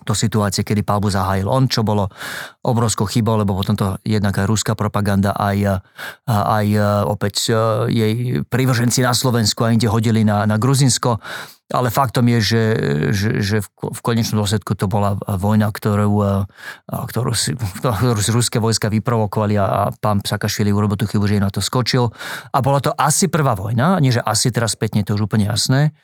[0.00, 2.08] do situácie, kedy palbu zahájil on, čo bolo
[2.64, 5.84] obrovskou chybou, lebo potom to jednak aj ruská propaganda, aj,
[6.24, 6.66] aj
[7.04, 7.52] opäť
[7.92, 11.20] jej prívrženci na Slovensku a inde hodili na, na Gruzinsko
[11.70, 12.62] ale faktom je, že,
[13.14, 16.44] že, že v konečnom dôsledku to bola vojna, ktorú,
[16.90, 21.38] ktorú, si, ktorú si ruské vojska vyprovokovali a, a pán Sakašvili urobil tú chybu, že
[21.38, 22.10] na to skočil.
[22.50, 25.94] A bola to asi prvá vojna, nie že asi teraz spätne, to už úplne jasné,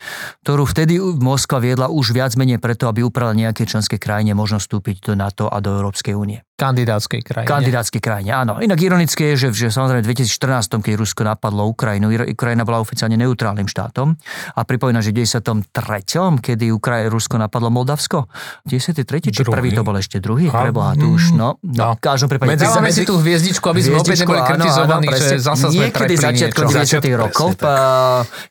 [0.46, 4.96] ktorú vtedy Moskva viedla už viac menej preto, aby upravila nejaké členské krajine možnosť vstúpiť
[5.02, 6.45] do NATO a do Európskej únie.
[6.56, 7.48] Kandidátskej krajine.
[7.52, 8.56] Kandidátskej krajine, áno.
[8.64, 13.20] Inak ironické je, že, že samozrejme v 2014, keď Rusko napadlo Ukrajinu, Ukrajina bola oficiálne
[13.20, 14.16] neutrálnym štátom
[14.56, 15.68] a pripomína, že v 93.,
[16.40, 18.32] kedy Ukraj, Rusko napadlo Moldavsko,
[18.64, 19.36] 93.
[19.36, 19.52] či druhý.
[19.52, 20.48] prvý to bol ešte druhý?
[20.48, 21.60] A, Preboha, tu už, no.
[21.60, 21.92] no.
[21.92, 22.56] V každom prípade.
[22.56, 27.04] Medzi, medzi tú hviezdičku, aby sme opäť neboli kritizovaní, že zasa sme Niekedy začiatkom 90.
[27.20, 27.48] rokov,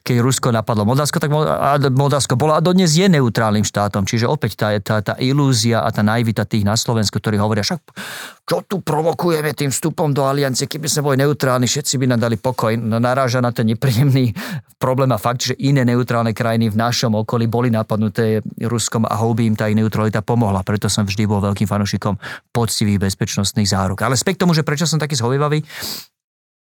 [0.06, 1.34] keď Rusko napadlo Moldavsko, tak
[1.90, 4.06] Moldavsko bolo a dodnes je neutrálnym štátom.
[4.06, 7.95] Čiže opäť tá, tá, tá ilúzia a tá naivita tých na Slovensku, ktorí hovoria, však
[8.46, 12.38] čo tu provokujeme tým vstupom do aliancie, keby sme boli neutrálni, všetci by nám dali
[12.38, 12.78] pokoj.
[12.78, 14.38] No, naráža na ten nepríjemný
[14.78, 19.50] problém a fakt, že iné neutrálne krajiny v našom okolí boli napadnuté Ruskom a houby
[19.50, 20.62] im tá ich neutralita pomohla.
[20.62, 22.22] Preto som vždy bol veľkým fanúšikom
[22.54, 24.06] poctivých bezpečnostných záruk.
[24.06, 25.66] Ale späť k tomu, že prečo som taký zhovivavý,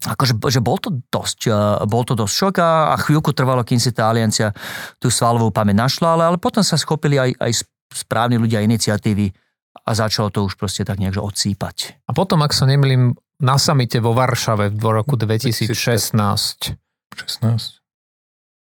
[0.03, 3.79] akože, že bol to dosť, e, bol to dosť šok a, a chvíľku trvalo, kým
[3.79, 4.55] si tá aliancia
[4.99, 7.51] tú svalovú pamäť našla, ale, ale potom sa schopili aj, aj
[7.91, 11.97] správni ľudia iniciatívy a začalo to už proste tak nejak odsýpať.
[12.05, 15.71] A potom, ak sa nemýlim, na samite vo Varšave v roku 2016.
[15.71, 16.75] 16.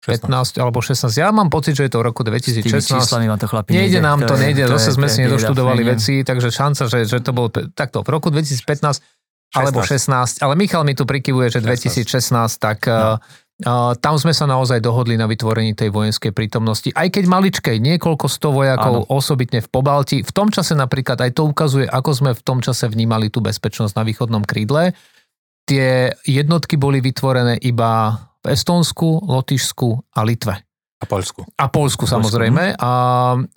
[0.07, 1.11] 15 alebo 16.
[1.19, 2.63] Ja mám pocit, že je to v roku 2016.
[2.63, 3.99] S číslami to chlapi nejde.
[3.99, 8.07] nám to, nejde, zase sme si nedoštudovali veci, takže šanca, že, že to bolo takto
[8.07, 9.03] v roku 2015
[9.47, 9.63] 16.
[9.63, 13.23] alebo 16, ale Michal mi tu prikyvuje, že 2016, tak no.
[13.97, 18.53] Tam sme sa naozaj dohodli na vytvorení tej vojenskej prítomnosti, aj keď maličkej, niekoľko sto
[18.53, 19.09] vojakov Áno.
[19.09, 20.21] osobitne v Pobalti.
[20.21, 23.97] V tom čase napríklad aj to ukazuje, ako sme v tom čase vnímali tú bezpečnosť
[23.97, 24.93] na východnom krídle.
[25.65, 28.13] Tie jednotky boli vytvorené iba
[28.45, 30.66] v Estónsku, Lotyšsku a Litve.
[30.97, 31.45] A Polsku.
[31.61, 32.91] A Polsku samozrejme, a,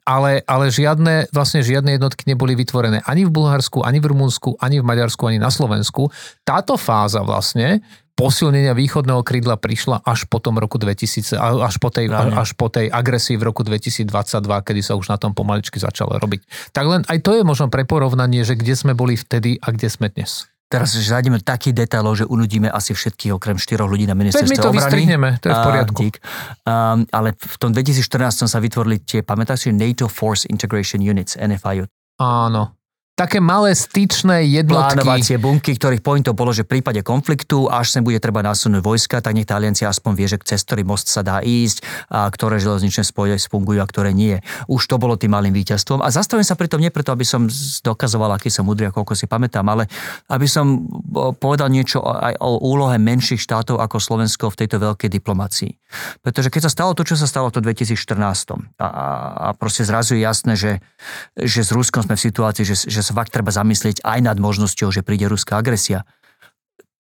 [0.05, 4.76] ale, ale žiadne, vlastne žiadne jednotky neboli vytvorené ani v Bulharsku, ani v Rumunsku, ani
[4.76, 6.12] v Maďarsku, ani na Slovensku.
[6.44, 7.81] Táto fáza vlastne
[8.12, 12.92] posilnenia východného krídla prišla až po tom roku 2000, až po tej, až po tej
[12.92, 14.05] agresii v roku 2022,
[14.44, 16.44] kedy sa už na tom pomaličky začalo robiť.
[16.76, 19.88] Tak len aj to je možno pre porovnanie, že kde sme boli vtedy a kde
[19.88, 20.49] sme dnes.
[20.70, 24.62] Teraz zájdeme taký detailov, že unudíme asi všetkých okrem štyroch ľudí na ministerstve obrany.
[24.62, 26.00] my to vystrihneme, to je v poriadku.
[26.06, 26.11] Uh,
[26.62, 31.90] um, ale v tom 2014 sa vytvorili tie, pamätáš si, NATO Force Integration Units, NFIU?
[32.22, 32.79] Áno
[33.20, 35.04] také malé styčné jednotky.
[35.04, 39.20] Plánovacie bunky, ktorých pointom bolo, že v prípade konfliktu, až sem bude treba nasunúť vojska,
[39.20, 42.56] tak nech tá aliancia aspoň vie, že cez ktorý most sa dá ísť, a ktoré
[42.56, 44.40] železničné spoje fungujú a ktoré nie.
[44.72, 46.00] Už to bolo tým malým víťazstvom.
[46.00, 47.44] A zastavím sa pritom nie preto, aby som
[47.85, 49.85] dokazoval, aký som múdry a koľko si pamätám, ale
[50.33, 50.88] aby som
[51.37, 55.76] povedal niečo aj o úlohe menších štátov ako Slovensko v tejto veľkej diplomácii.
[56.24, 58.16] Pretože keď sa stalo to, čo sa stalo v 2014
[58.78, 60.72] a, a proste zrazu je jasné, že,
[61.35, 64.94] že s Ruskom sme v situácii, že, že sa fakt treba zamyslieť aj nad možnosťou,
[64.94, 66.07] že príde ruská agresia.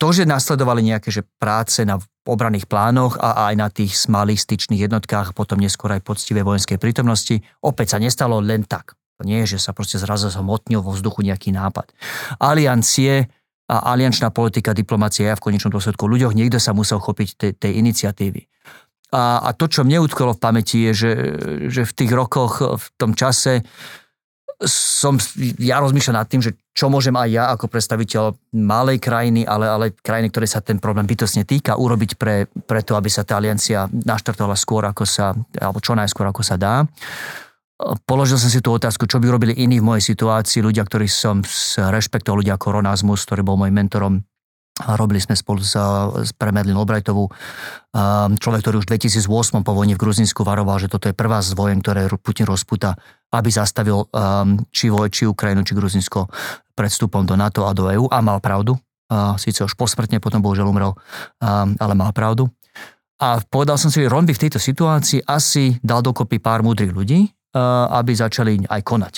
[0.02, 4.90] To, že nasledovali nejaké že práce na obranných plánoch a aj na tých malých styčných
[4.90, 8.98] jednotkách, potom neskôr aj poctivé vojenskej prítomnosti, opäť sa nestalo len tak.
[9.20, 11.92] To nie je, že sa proste zrazu zhmotnil vo vzduchu nejaký nápad.
[12.40, 13.28] Aliancie
[13.70, 17.72] a aliančná politika, diplomácia je v konečnom dôsledku ľuďoch, niekto sa musel chopiť tej, tej
[17.78, 18.50] iniciatívy.
[19.12, 21.12] A, a to, čo mne utkolo v pamäti, je, že,
[21.68, 23.66] že v tých rokoch, v tom čase
[24.68, 25.16] som,
[25.56, 29.86] ja rozmýšľam nad tým, že čo môžem aj ja ako predstaviteľ malej krajiny, ale, ale
[29.96, 33.88] krajiny, ktoré sa ten problém bytosne týka, urobiť pre, pre to, aby sa tá aliancia
[33.88, 36.84] naštartovala skôr, ako sa, alebo čo najskôr, ako sa dá.
[38.04, 41.40] Položil som si tú otázku, čo by robili iní v mojej situácii, ľudia, ktorí som
[41.80, 44.20] rešpektoval, ľudia ako Ronazmus, ktorý bol môjim mentorom,
[44.80, 45.76] Robili sme spolu s,
[46.24, 47.28] s Premedlin Albrightovú.
[48.40, 51.52] Človek, ktorý už v 2008 po vojne v Gruzinsku varoval, že toto je prvá z
[51.52, 52.96] vojen, ktoré Putin rozputa,
[53.34, 54.08] aby zastavil
[54.72, 56.30] či voj, či Ukrajinu, či Gruzinsko
[56.72, 58.08] pred vstupom do NATO a do EÚ.
[58.08, 58.78] A mal pravdu.
[59.42, 60.92] Síce už posmrtne, potom bohužiaľ umrel,
[61.76, 62.46] ale mal pravdu.
[63.20, 66.94] A povedal som si, že Ron by v tejto situácii asi dal dokopy pár múdrych
[66.94, 67.28] ľudí,
[67.90, 69.14] aby začali aj konať.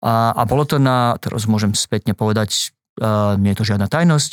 [0.00, 2.72] A, a bolo to na, teraz môžem spätne povedať,
[3.40, 4.32] nie je to žiadna tajnosť,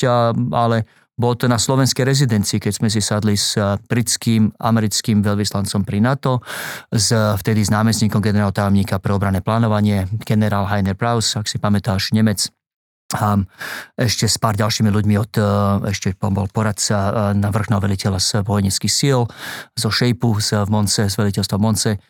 [0.51, 0.83] ale
[1.17, 3.57] bolo to na slovenskej rezidencii, keď sme si sadli s
[3.89, 6.45] britským, americkým veľvyslancom pri NATO,
[6.93, 12.13] s, vtedy s námestníkom generál tajomníka pre obrané plánovanie, generál Heiner Praus, ak si pamätáš,
[12.13, 12.53] Nemec,
[13.15, 13.39] a
[13.95, 15.31] ešte s pár ďalšími ľuďmi od,
[15.87, 19.23] ešte bol poradca na vrchného veliteľa z vojneckých síl,
[19.79, 22.03] zo Šejpu z Monce, z veliteľstva Monce,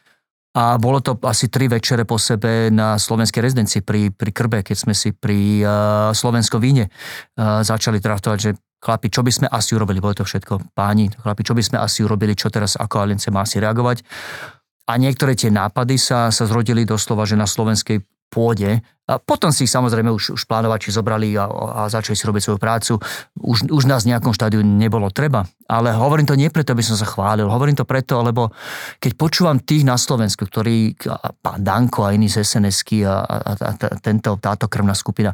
[0.57, 4.77] a bolo to asi tri večere po sebe na slovenskej rezidencii pri, pri Krbe, keď
[4.89, 5.69] sme si pri uh,
[6.17, 10.73] slovenskom víne uh, začali draftovať, že chlapi, čo by sme asi urobili, bolo to všetko
[10.73, 14.01] páni, chlapi, čo by sme asi urobili, čo teraz ako aliance má asi reagovať.
[14.89, 18.83] A niektoré tie nápady sa, sa zrodili doslova, že na slovenskej pôde.
[19.07, 22.93] A potom si samozrejme už, už plánovači zobrali a, a začali si robiť svoju prácu.
[23.39, 25.47] Už, už nás v nejakom štádiu nebolo treba.
[25.71, 27.47] Ale hovorím to nie preto, aby som sa chválil.
[27.47, 28.51] Hovorím to preto, lebo
[28.99, 30.99] keď počúvam tých na Slovensku, ktorí,
[31.39, 33.71] pán Danko a iní z sns a, a, a
[34.03, 35.31] tento, táto krvná skupina,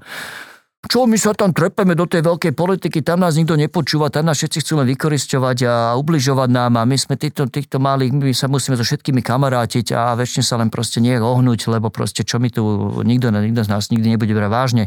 [0.83, 4.35] čo my sa tam trepeme do tej veľkej politiky, tam nás nikto nepočúva, tam nás
[4.35, 8.51] všetci chcú len vykoristovať a ubližovať nám a my sme týchto, týchto malých, my sa
[8.51, 12.51] musíme so všetkými kamarátiť a väčšine sa len proste nie ohnúť, lebo proste čo mi
[12.51, 12.63] tu
[12.99, 14.85] nikto, nikto z nás nikdy nebude brať vážne.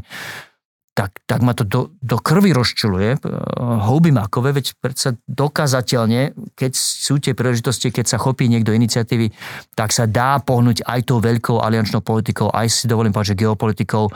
[0.96, 3.20] Tak, tak ma to do, do krvi rozčuluje,
[3.60, 9.28] houby makové, veď predsa dokázateľne, keď sú tie príležitosti, keď sa chopí niekto iniciatívy,
[9.76, 14.08] tak sa dá pohnúť aj tou veľkou aliančnou politikou, aj si dovolím povedať, že geopolitikou,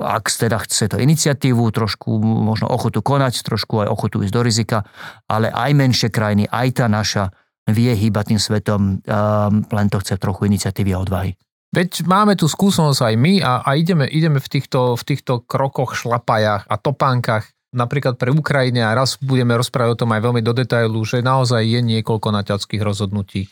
[0.00, 4.78] ak teda chce to iniciatívu, trošku možno ochotu konať, trošku aj ochotu ísť do rizika,
[5.26, 7.32] ale aj menšie krajiny, aj tá naša
[7.68, 11.32] vie hýbať tým svetom, um, len to chce trochu iniciatívy a odvahy.
[11.70, 15.94] Veď máme tu skúsenosť aj my a, a ideme, ideme v, týchto, v týchto krokoch,
[15.94, 20.50] šlapajách a topánkach napríklad pre Ukrajine a raz budeme rozprávať o tom aj veľmi do
[20.50, 23.46] detailu, že naozaj je niekoľko naťackých rozhodnutí,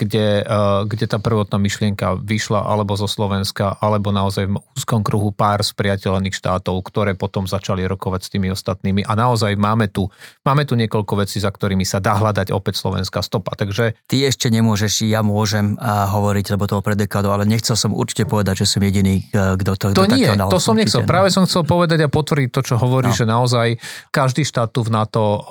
[0.00, 5.30] kde, uh, kde tá prvotná myšlienka vyšla alebo zo Slovenska, alebo naozaj v úzkom kruhu
[5.30, 9.04] pár spriateľených štátov, ktoré potom začali rokovať s tými ostatnými.
[9.04, 10.08] A naozaj máme tu,
[10.42, 13.52] máme tu niekoľko vecí, za ktorými sa dá hľadať opäť slovenská stopa.
[13.52, 13.94] Takže...
[14.08, 18.24] Ty ešte nemôžeš, ja môžem uh, hovoriť, lebo toho pred dekádou, ale nechcel som určite
[18.24, 21.04] povedať, že som jediný, uh, kto to To nie, to som nechcel.
[21.04, 23.16] Práve som chcel povedať a potvrdiť to, čo hovorí, no.
[23.16, 23.76] že naozaj
[24.08, 25.44] každý štát tu v NATO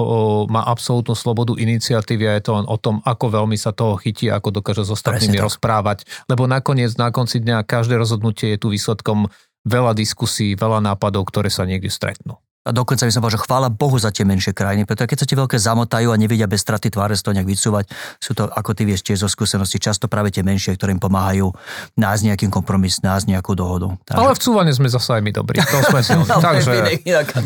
[0.49, 4.30] má absolútnu slobodu iniciatívy a je to len o tom, ako veľmi sa toho chytí,
[4.31, 6.07] ako dokáže s ostatnými rozprávať.
[6.31, 9.27] Lebo nakoniec, na konci dňa, každé rozhodnutie je tu výsledkom
[9.67, 12.41] veľa diskusí, veľa nápadov, ktoré sa niekde stretnú.
[12.61, 15.25] A dokonca by som povedal, že chvála Bohu za tie menšie krajiny, pretože keď sa
[15.25, 17.89] tie veľké zamotajú a nevidia bez straty tváre z toho nejak vycúvať,
[18.21, 21.49] sú to, ako ty vieš tiež zo skúsenosti, často práve tie menšie, ktorým pomáhajú
[21.97, 23.97] nájsť nejakým kompromis, nájsť nejakú dohodu.
[24.05, 24.13] Takže...
[24.21, 25.57] Ale v cúvane sme zase aj my dobrí.
[25.57, 26.13] To sme si...
[26.21, 26.77] no, Takže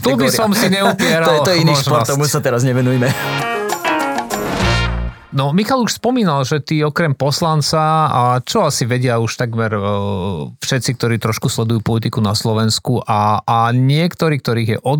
[0.04, 1.32] tu by som si neupieral.
[1.32, 3.08] to je to iný šport, tomu sa teraz nevenujme.
[5.36, 9.67] No, Michal už spomínal, že ty okrem poslanca, a čo asi vedia už takmer
[10.63, 14.95] všetci, ktorí trošku sledujú politiku na Slovensku a, a niektorí, ktorých je o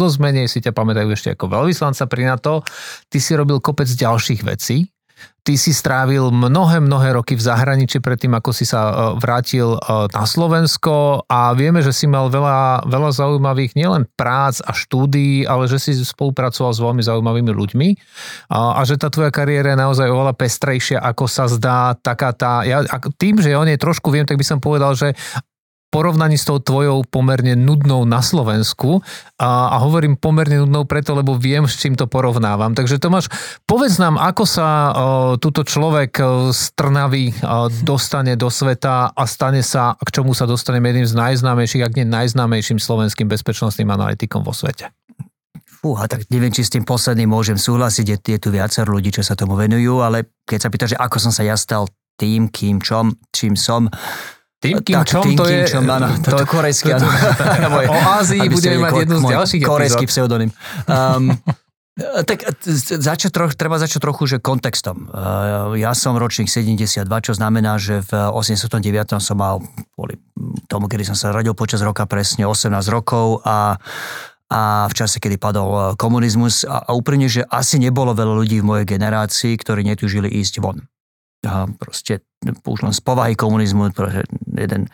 [0.52, 2.68] si ťa pamätajú ešte ako veľvyslanca pri NATO,
[3.08, 4.92] ty si robil kopec ďalších vecí.
[5.46, 10.10] Ty si strávil mnohé, mnohé roky v zahraničí predtým, ako si sa e, vrátil e,
[10.10, 15.70] na Slovensko a vieme, že si mal veľa, veľa zaujímavých nielen prác a štúdií, ale
[15.70, 17.88] že si spolupracoval s veľmi zaujímavými ľuďmi.
[18.50, 22.66] A, a že tá tvoja kariéra je naozaj oveľa pestrejšia, ako sa zdá taká tá...
[22.66, 22.82] Ja,
[23.22, 25.14] tým, že o nej trošku viem, tak by som povedal, že
[25.96, 29.00] porovnaní s tou tvojou pomerne nudnou na Slovensku
[29.40, 32.76] a, a hovorím pomerne nudnou preto, lebo viem, s čím to porovnávam.
[32.76, 33.32] Takže Tomáš,
[33.64, 34.92] povedz nám, ako sa o,
[35.40, 36.20] túto človek
[36.52, 41.16] z Trnavy o, dostane do sveta a stane sa, k čomu sa dostane jedným z
[41.16, 44.92] najznámejších, ak nie najznámejším slovenským bezpečnostným analytikom vo svete.
[45.64, 49.24] Fúha, tak neviem, či s tým posledným môžem súhlasiť, je, je tu viacero ľudí, čo
[49.24, 51.88] sa tomu venujú, ale keď sa pýta, že ako som sa ja stal
[52.20, 53.88] tým, kým, čom, čím som,
[54.66, 55.62] tým Kim tak, Chom, to je...
[55.70, 57.08] Chom, áno, to, to, to korejský, áno.
[57.86, 60.50] o Ázii budeme mať jednu z ďalších Korejský pseudonym.
[60.90, 61.38] Um,
[62.30, 62.44] tak
[62.76, 65.08] začať troch, treba začať trochu, že kontextom.
[65.80, 68.84] Ja som ročník 72, čo znamená, že v 89.
[69.24, 69.64] som mal,
[69.96, 70.20] kvôli
[70.68, 73.80] tomu, kedy som sa rodil počas roka presne 18 rokov a
[74.46, 78.68] a v čase, kedy padol komunizmus a, a úprimne, že asi nebolo veľa ľudí v
[78.70, 80.86] mojej generácii, ktorí netužili ísť von
[81.46, 83.90] a proste už len z povahy komunizmu,
[84.54, 84.86] jeden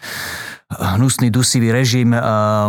[0.71, 2.15] hnusný, dusivý režim.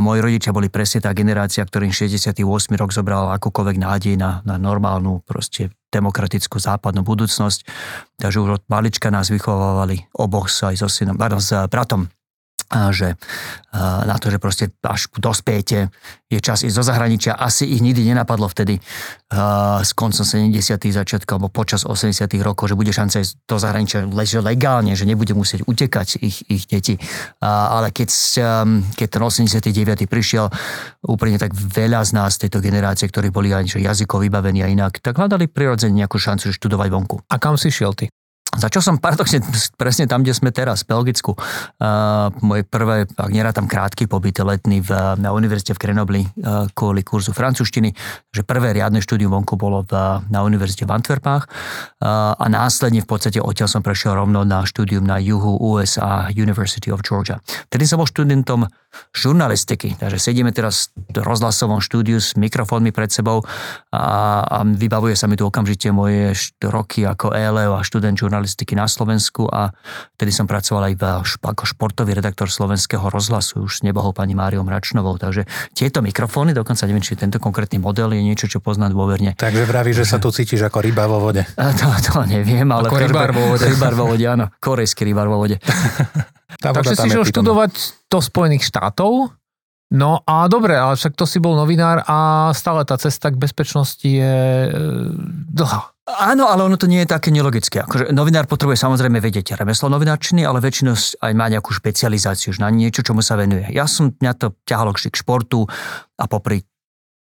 [0.03, 2.43] Moji rodičia boli presne tá generácia, ktorým 68.
[2.75, 7.69] rok zobral akúkoľvek nádej na, na normálnu, proste demokratickú západnú budúcnosť.
[8.19, 12.11] Takže už od malička nás vychovávali oboch aj so synom, pardon, s bratom
[12.73, 13.21] že
[13.73, 15.93] na to, že proste až dospiete,
[16.33, 17.37] je čas ísť do zahraničia.
[17.37, 18.81] Asi ich nikdy nenapadlo vtedy
[19.81, 20.57] s koncom 70.
[20.81, 22.25] začiatkom alebo počas 80.
[22.41, 26.65] rokov, že bude šanca ísť do zahraničia že legálne, že nebude musieť utekať ich, ich
[26.65, 26.97] deti.
[27.45, 28.09] Ale keď,
[28.97, 30.09] keď ten 89.
[30.09, 30.49] prišiel,
[31.05, 35.21] úplne tak veľa z nás tejto generácie, ktorí boli aj jazykovo vybavení a inak, tak
[35.21, 37.17] hľadali prirodzene nejakú šancu študovať vonku.
[37.29, 38.09] A kam si šiel ty?
[38.53, 39.41] Začal som paradoxne
[39.81, 41.33] presne tam, kde sme teraz, v Belgicku.
[41.81, 47.01] Uh, moje prvé, ak tam krátky pobyt letný v, na univerzite v Grenobli uh, kvôli
[47.01, 47.97] kurzu francúzštiny,
[48.29, 49.93] že prvé riadne štúdium vonku bolo v,
[50.29, 55.01] na univerzite v Antwerpách uh, a následne v podstate odtiaľ som prešiel rovno na štúdium
[55.01, 57.41] na juhu USA University of Georgia.
[57.73, 58.69] Tedy som bol študentom
[59.17, 63.41] žurnalistiky, takže sedíme teraz v rozhlasovom štúdiu s mikrofónmi pred sebou
[63.89, 68.75] a, a vybavuje sa mi tu okamžite moje roky ako ELEO a študent žurnalistiky žurnalistiky
[68.75, 69.71] na Slovensku a
[70.19, 70.95] vtedy som pracoval aj
[71.39, 75.15] ako športový redaktor slovenského rozhlasu už s nebohou pani Máriou Mračnovou.
[75.15, 75.47] Takže
[75.79, 79.39] tieto mikrofóny, dokonca neviem, či tento konkrétny model je niečo, čo poznám dôverne.
[79.39, 81.47] Takže vraví, že sa tu cítiš ako ryba vo vode.
[81.55, 82.91] A to, to neviem, ale...
[82.91, 83.65] Ako rybár vo vode.
[83.71, 84.51] Rybár vo vode, áno.
[84.59, 85.63] Korejský rybár vo vode.
[86.59, 87.73] Takže si šiel študovať
[88.11, 89.31] do Spojených štátov?
[89.93, 94.09] No a dobre, ale však to si bol novinár a stále tá cesta k bezpečnosti
[94.09, 94.71] je e,
[95.53, 95.92] dlhá.
[96.03, 97.87] Áno, ale ono to nie je také nelogické.
[97.87, 103.07] Akože novinár potrebuje samozrejme vedieť remeslo novinárčiny, ale väčšinou aj má nejakú špecializáciu na niečo,
[103.07, 103.71] čomu sa venuje.
[103.71, 105.63] Ja som, mňa to ťahalo k športu
[106.19, 106.67] a popri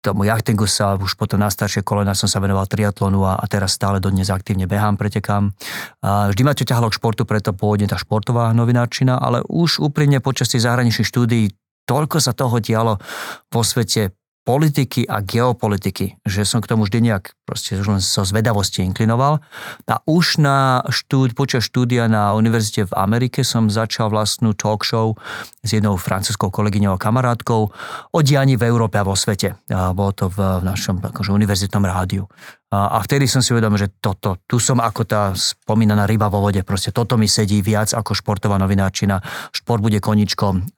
[0.05, 3.73] tomu jachtingu sa už potom na staršie kolena som sa venoval triatlonu a, a teraz
[3.79, 5.57] stále dodnes aktívne behám, pretekám.
[6.05, 10.21] A vždy ma to ťahalo k športu, preto pôvodne tá športová novinárčina, ale už úprimne
[10.21, 11.45] počas tých zahraničných štúdií
[11.89, 13.01] toľko sa toho dialo
[13.49, 14.13] vo svete
[14.45, 19.41] politiky a geopolitiky, že som k tomu vždy nejak proste už len zo zvedavosti inklinoval.
[19.89, 25.17] A už na štúd, počas štúdia na univerzite v Amerike som začal vlastnú talk show
[25.65, 27.73] s jednou francúzskou kolegyňou a kamarátkou
[28.13, 29.57] o dianí v Európe a vo svete.
[29.73, 32.29] A bolo to v našom akože, univerzitnom rádiu.
[32.75, 36.43] A, a vtedy som si uvedomil, že toto, tu som ako tá spomínaná ryba vo
[36.43, 39.23] vode, proste toto mi sedí viac ako športová novinárčina.
[39.55, 40.75] Šport bude koničkom,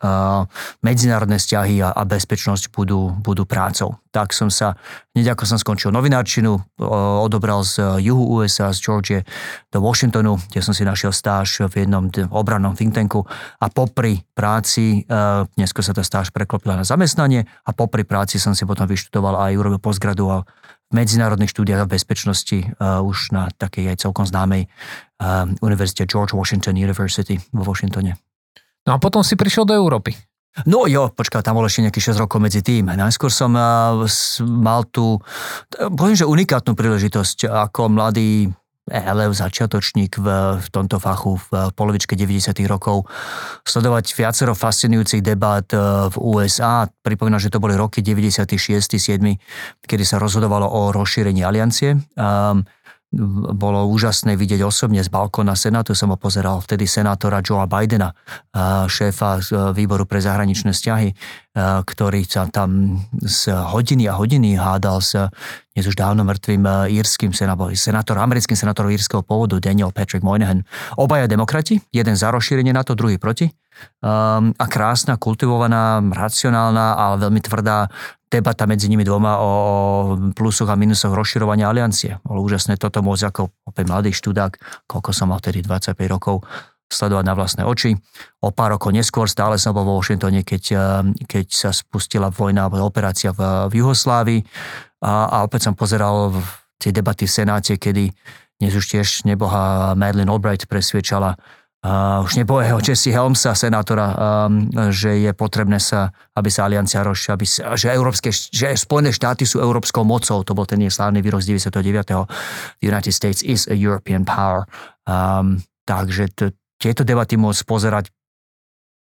[0.85, 3.97] medzinárodné vzťahy a, a bezpečnosť budú, budú prácou.
[4.13, 4.77] Tak som sa,
[5.17, 6.61] hneď ako som skončil novinárčinu,
[7.25, 9.21] odobral z juhu USA, z Georgie
[9.73, 13.25] do Washingtonu, kde som si našiel stáž v jednom obrannom think tanku
[13.57, 15.09] a popri práci,
[15.57, 19.53] neskôr sa tá stáž preklopila na zamestnanie a popri práci som si potom vyštudoval aj
[19.57, 20.45] urobil postgraduál
[20.87, 24.71] v medzinárodných štúdiách a bezpečnosti uh, už na takej aj celkom známej
[25.19, 28.15] uh, univerzite George Washington University vo Washingtone.
[28.87, 30.15] No a potom si prišiel do Európy.
[30.65, 32.89] No jo, počkaj, tam bolo ešte nejakých 6 rokov medzi tým.
[32.89, 33.99] Najskôr som uh,
[34.47, 35.21] mal tú,
[35.75, 38.49] poviem, že unikátnu príležitosť ako mladý
[38.87, 40.27] elev, začiatočník v,
[40.63, 42.55] v tomto fachu v polovičke 90.
[42.71, 43.11] rokov
[43.67, 45.79] sledovať viacero fascinujúcich debát e,
[46.11, 46.87] v USA.
[47.03, 48.47] Pripomínam, že to boli roky 96.
[48.97, 49.19] 7.
[49.83, 51.99] kedy sa rozhodovalo o rozšírení aliancie.
[52.15, 52.63] Um,
[53.57, 58.11] bolo úžasné vidieť osobne z balkóna Senátu, som ho pozeral vtedy senátora Joea Bidena,
[58.91, 59.39] šéfa
[59.71, 61.15] výboru pre zahraničné vzťahy,
[61.87, 65.15] ktorý sa tam z hodiny a hodiny hádal s
[65.77, 67.31] dnes už dávno mŕtvým írským
[67.77, 70.65] senátorom, americkým senátorom írskeho pôvodu Daniel Patrick Moynihan.
[70.97, 73.53] Obaja demokrati, jeden za rozšírenie na to, druhý proti.
[74.01, 77.93] Um, a krásna, kultivovaná, racionálna, ale veľmi tvrdá
[78.27, 79.51] debata medzi nimi dvoma o
[80.35, 82.19] plusoch a minusoch rozširovania aliancie.
[82.27, 84.53] Bolo úžasné toto môcť ako opäť mladý študák,
[84.91, 86.43] koľko som mal tedy 25 rokov,
[86.87, 87.99] sledovať na vlastné oči.
[88.43, 90.81] O pár rokov neskôr stále som bol vo Washingtone, keď, eh,
[91.27, 94.41] keď sa spustila vojna alebo operácia v, v Juhoslávii
[95.03, 96.31] a, a opäť som pozeral
[96.79, 98.15] tie debaty v Senáte, kedy
[98.57, 101.39] dnes už tiež neboha Madeleine Albright presviečala uh,
[102.27, 104.07] už nebohého Jesse Helmsa, senátora,
[104.49, 109.15] um, že je potrebné sa, aby sa aliancia rozšia, aby sa, že, európske, že Spojené
[109.15, 112.27] štáty sú európskou mocou, to bol ten slávny výrok z 99.
[112.83, 114.67] The United States is a European power.
[115.07, 118.05] Um, takže t- tieto debaty môcť pozerať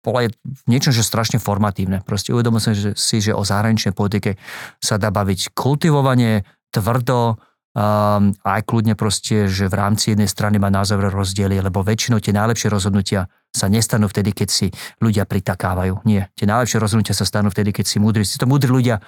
[0.06, 0.30] bolo je
[0.70, 2.06] niečo, že strašne formatívne.
[2.06, 4.38] Proste uvedomil som si, že o zahraničnej politike
[4.78, 7.42] sa dá baviť kultivovanie, tvrdo,
[7.76, 12.32] um, aj kľudne proste, že v rámci jednej strany má názor rozdiely, lebo väčšinou tie
[12.32, 14.68] najlepšie rozhodnutia sa nestanú vtedy, keď si
[15.04, 16.08] ľudia pritakávajú.
[16.08, 18.24] Nie, tie najlepšie rozhodnutia sa stanú vtedy, keď si múdri.
[18.24, 19.04] Si to múdri ľudia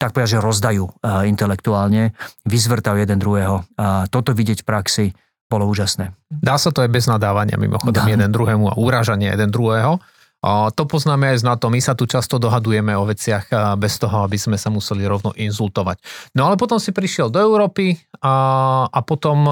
[0.00, 2.10] tak povedať, že rozdajú uh, intelektuálne,
[2.42, 3.62] vyzvrtajú jeden druhého.
[3.78, 5.06] A toto vidieť v praxi
[5.46, 6.10] bolo úžasné.
[6.26, 8.10] Dá sa to aj bez nadávania mimochodom Dá.
[8.10, 10.02] jeden druhému a urážania jeden druhého.
[10.42, 11.70] To poznáme aj z NATO.
[11.70, 16.02] My sa tu často dohadujeme o veciach bez toho, aby sme sa museli rovno inzultovať.
[16.34, 18.34] No ale potom si prišiel do Európy a,
[18.90, 19.46] a potom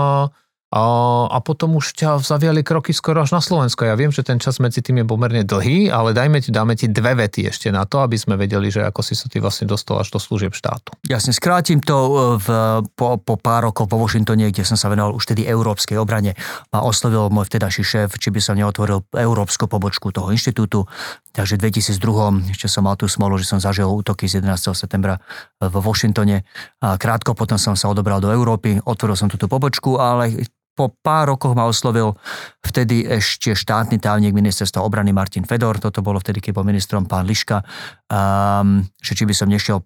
[0.71, 0.83] a,
[1.27, 3.91] a potom už ťa zaviali kroky skoro až na Slovensko.
[3.91, 6.87] Ja viem, že ten čas medzi tým je pomerne dlhý, ale dajme ti, dáme ti
[6.87, 9.99] dve vety ešte na to, aby sme vedeli, že ako si sa ty vlastne dostal
[9.99, 10.95] až do služieb štátu.
[11.11, 12.49] Jasne, skrátim to e, v,
[12.95, 16.39] po, po pár rokov po Washingtone, kde som sa venoval už tedy európskej obrane.
[16.71, 20.87] Ma oslovil môj vtedajší šéf, či by som neotvoril európsku pobočku toho inštitútu.
[21.35, 24.71] Takže v 2002 ešte som mal tú smolu, že som zažil útoky z 11.
[24.79, 25.19] septembra
[25.59, 26.47] v Washingtone.
[26.79, 31.35] A krátko potom som sa odobral do Európy, otvoril som túto pobočku, ale po pár
[31.35, 32.17] rokoch ma oslovil
[32.65, 37.29] vtedy ešte štátny tajomník ministerstva obrany Martin Fedor, toto bolo vtedy, keď bol ministrom pán
[37.29, 37.61] Liška,
[38.09, 39.85] um, že či by som nešiel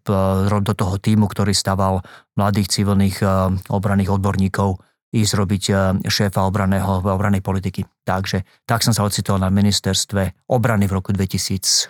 [0.63, 2.05] do toho týmu, ktorý staval
[2.39, 4.79] mladých civilných uh, obranných odborníkov
[5.15, 7.87] ísť robiť uh, šéfa obraného, obranej politiky.
[8.05, 11.89] Takže tak som sa ocitol na ministerstve obrany v roku 2006.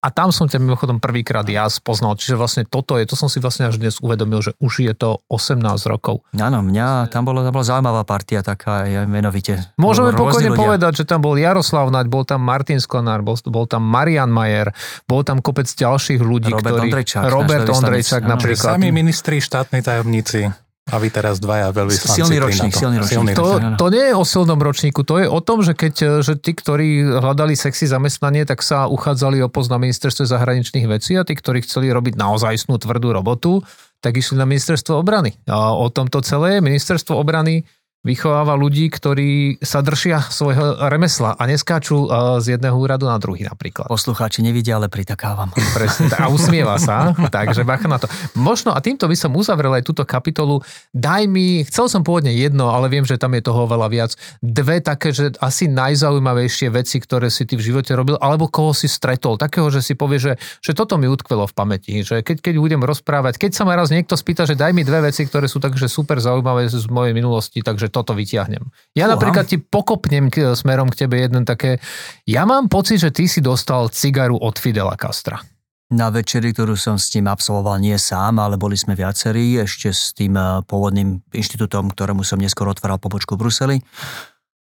[0.00, 3.42] A tam som ťa mimochodom prvýkrát ja spoznal, čiže vlastne toto je, to som si
[3.42, 5.58] vlastne až dnes uvedomil, že už je to 18
[5.90, 6.22] rokov.
[6.38, 9.58] Áno, mňa, tam, bolo, tam bola zaujímavá partia taká, ja menovite.
[9.74, 10.60] Môžeme pokojne ľudia.
[10.62, 14.70] povedať, že tam bol Jaroslav Naď, bol tam Martin Skonár, bol, bol tam Marian Majer,
[15.10, 16.88] bol tam kopec ďalších ľudí, Robert ktorí...
[16.94, 18.78] Ondrejčák, Robert Ondrejčák napríklad.
[18.78, 20.69] Sami ministri, štátni tajomníci.
[20.90, 22.18] A vy teraz dvaja veľvyslanci.
[22.18, 23.38] Silný ročník, silný ročník.
[23.38, 26.52] To, to nie je o silnom ročníku, to je o tom, že keď že tí,
[26.52, 31.38] ktorí hľadali sexy zamestnanie, tak sa uchádzali o post na ministerstve zahraničných vecí a tí,
[31.38, 33.62] ktorí chceli robiť naozajstnú tvrdú robotu,
[34.00, 35.36] tak išli na ministerstvo obrany.
[35.46, 37.68] A o tomto celé ministerstvo obrany
[38.00, 42.08] vychováva ľudí, ktorí sa držia svojho remesla a neskáču
[42.40, 43.92] z jedného úradu na druhý napríklad.
[43.92, 45.52] Poslucháči nevidia, ale pritakávam.
[45.76, 48.08] Presne, a usmieva sa, takže bacha na to.
[48.40, 50.64] Možno, a týmto by som uzavrel aj túto kapitolu,
[50.96, 54.80] daj mi, chcel som pôvodne jedno, ale viem, že tam je toho veľa viac, dve
[54.80, 59.36] také, že asi najzaujímavejšie veci, ktoré si ty v živote robil, alebo koho si stretol,
[59.36, 60.32] takého, že si povie, že,
[60.64, 63.92] že toto mi utkvelo v pamäti, že keď, keď budem rozprávať, keď sa ma raz
[63.92, 67.60] niekto spýta, že daj mi dve veci, ktoré sú takže super zaujímavé z mojej minulosti,
[67.60, 68.62] takže toto vyťahnem.
[68.94, 69.18] Ja Uha.
[69.18, 71.82] napríklad ti pokopnem k, smerom k tebe jeden také,
[72.24, 75.42] ja mám pocit, že ty si dostal cigaru od Fidela Castra.
[75.90, 80.14] Na večeri, ktorú som s ním absolvoval nie sám, ale boli sme viacerí, ešte s
[80.14, 83.76] tým eh, pôvodným inštitútom, ktorému som neskôr otváral pobočku v Bruseli.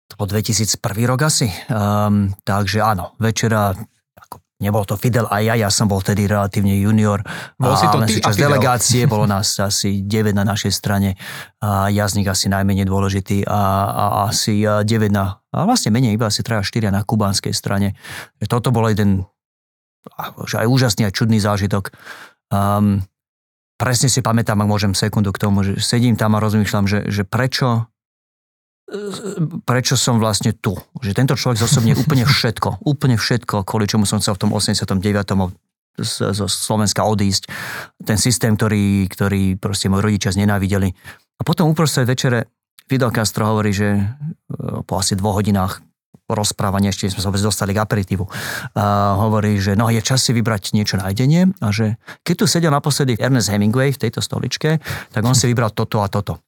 [0.07, 0.79] To bol 2001
[1.11, 1.51] rok asi.
[1.67, 3.75] Um, takže áno, večera
[4.57, 7.21] Nebol to Fidel a ja, ja som bol vtedy relatívne junior.
[7.61, 11.21] Bol si to ty a delegácie, bolo nás asi 9 na našej strane.
[11.61, 13.61] A jazdník asi najmenej dôležitý a,
[13.93, 18.01] a asi 9 na, a vlastne menej, iba asi 3 4 na kubánskej strane.
[18.49, 19.29] Toto bol jeden
[20.47, 21.91] že aj úžasný a čudný zážitok.
[22.51, 23.03] Um,
[23.75, 27.27] presne si pamätám, ak môžem sekundu k tomu, že sedím tam a rozmýšľam, že, že
[27.27, 27.91] prečo
[29.67, 30.79] prečo som vlastne tu.
[31.03, 35.03] Že tento človek zosobne úplne všetko, úplne všetko, kvôli čomu som chcel v tom 89
[35.97, 37.49] zo Slovenska odísť.
[38.05, 40.93] Ten systém, ktorý, ktorý proste moji rodičia znenávideli.
[41.37, 42.53] A potom uprostred večere
[42.87, 44.03] Fidel Castro hovorí, že e,
[44.87, 45.83] po asi dvoch hodinách
[46.27, 48.27] rozprávania, ešte sme sa vôbec dostali k aperitívu,
[48.75, 52.45] a hovorí, že no je čas si vybrať niečo na jedenie a že keď tu
[52.51, 54.83] sedel naposledy Ernest Hemingway v tejto stoličke,
[55.15, 56.43] tak on si vybral toto a toto.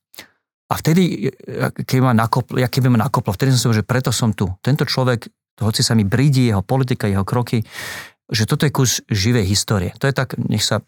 [0.68, 1.32] A vtedy,
[1.80, 4.52] keď ma nakoplo, ja keby ma nakoplo, vtedy som si že preto som tu.
[4.60, 5.32] Tento človek,
[5.64, 7.64] hoci sa mi brídi jeho politika, jeho kroky,
[8.28, 9.96] že toto je kus živej histórie.
[9.96, 10.84] To je tak, nech sa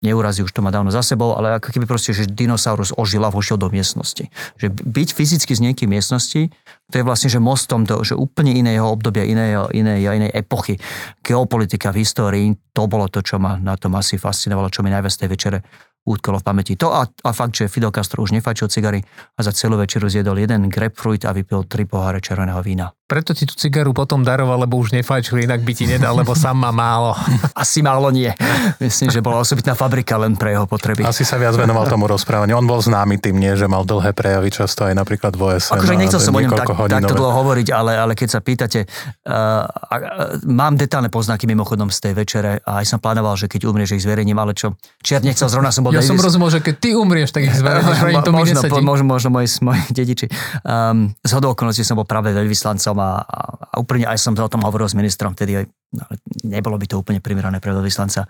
[0.00, 3.28] neurazí, už to má dávno za sebou, ale ako keby proste, že dinosaurus ožil a
[3.28, 4.32] vošiel do miestnosti.
[4.56, 6.48] Že byť fyzicky z niekým miestnosti,
[6.88, 10.80] to je vlastne, že mostom do že úplne iného obdobia, iného, inej, inej epochy.
[11.20, 15.12] Geopolitika v histórii, to bolo to, čo ma na tom asi fascinovalo, čo mi najviac
[15.12, 15.58] tej večere
[16.04, 16.72] útkolo v pamäti.
[16.76, 19.00] To a, a fakt, že Fidel Castro už nefajčil cigary
[19.36, 22.92] a za celú večeru zjedol jeden grapefruit a vypil tri poháre červeného vína.
[23.10, 26.54] Preto ti tú cigaru potom daroval, lebo už nefajčil, inak by ti nedal, lebo sám
[26.54, 27.18] má málo.
[27.58, 28.30] Asi málo nie.
[28.78, 31.02] Myslím, že bola osobitná fabrika len pre jeho potreby.
[31.02, 32.54] Asi sa viac venoval tomu rozprávaniu.
[32.54, 35.82] On bol známy tým, nie, že mal dlhé prejavy často aj napríklad v OSN.
[35.82, 39.66] Akože nechcel som o ňom tak, takto dlho hovoriť, ale, ale keď sa pýtate, uh,
[39.66, 43.98] uh, mám detálne poznáky mimochodom z tej večere a aj som plánoval, že keď umrieš,
[43.98, 46.94] ich zverejním, ale čo, čier nechcel, zrovna som bol Ja som rozumel, že keď ty
[46.94, 47.98] umrieš, tak ich zverejníš,
[48.38, 50.30] možno, možno, možno moji, moji dediči.
[50.62, 53.24] Um, z hodou okolností som bol práve veľvyslancom a,
[53.72, 55.64] a úplne aj som o tom hovoril s ministrom, vtedy
[55.96, 56.04] no,
[56.44, 58.28] nebolo by to úplne primerané pre veľvyslanca.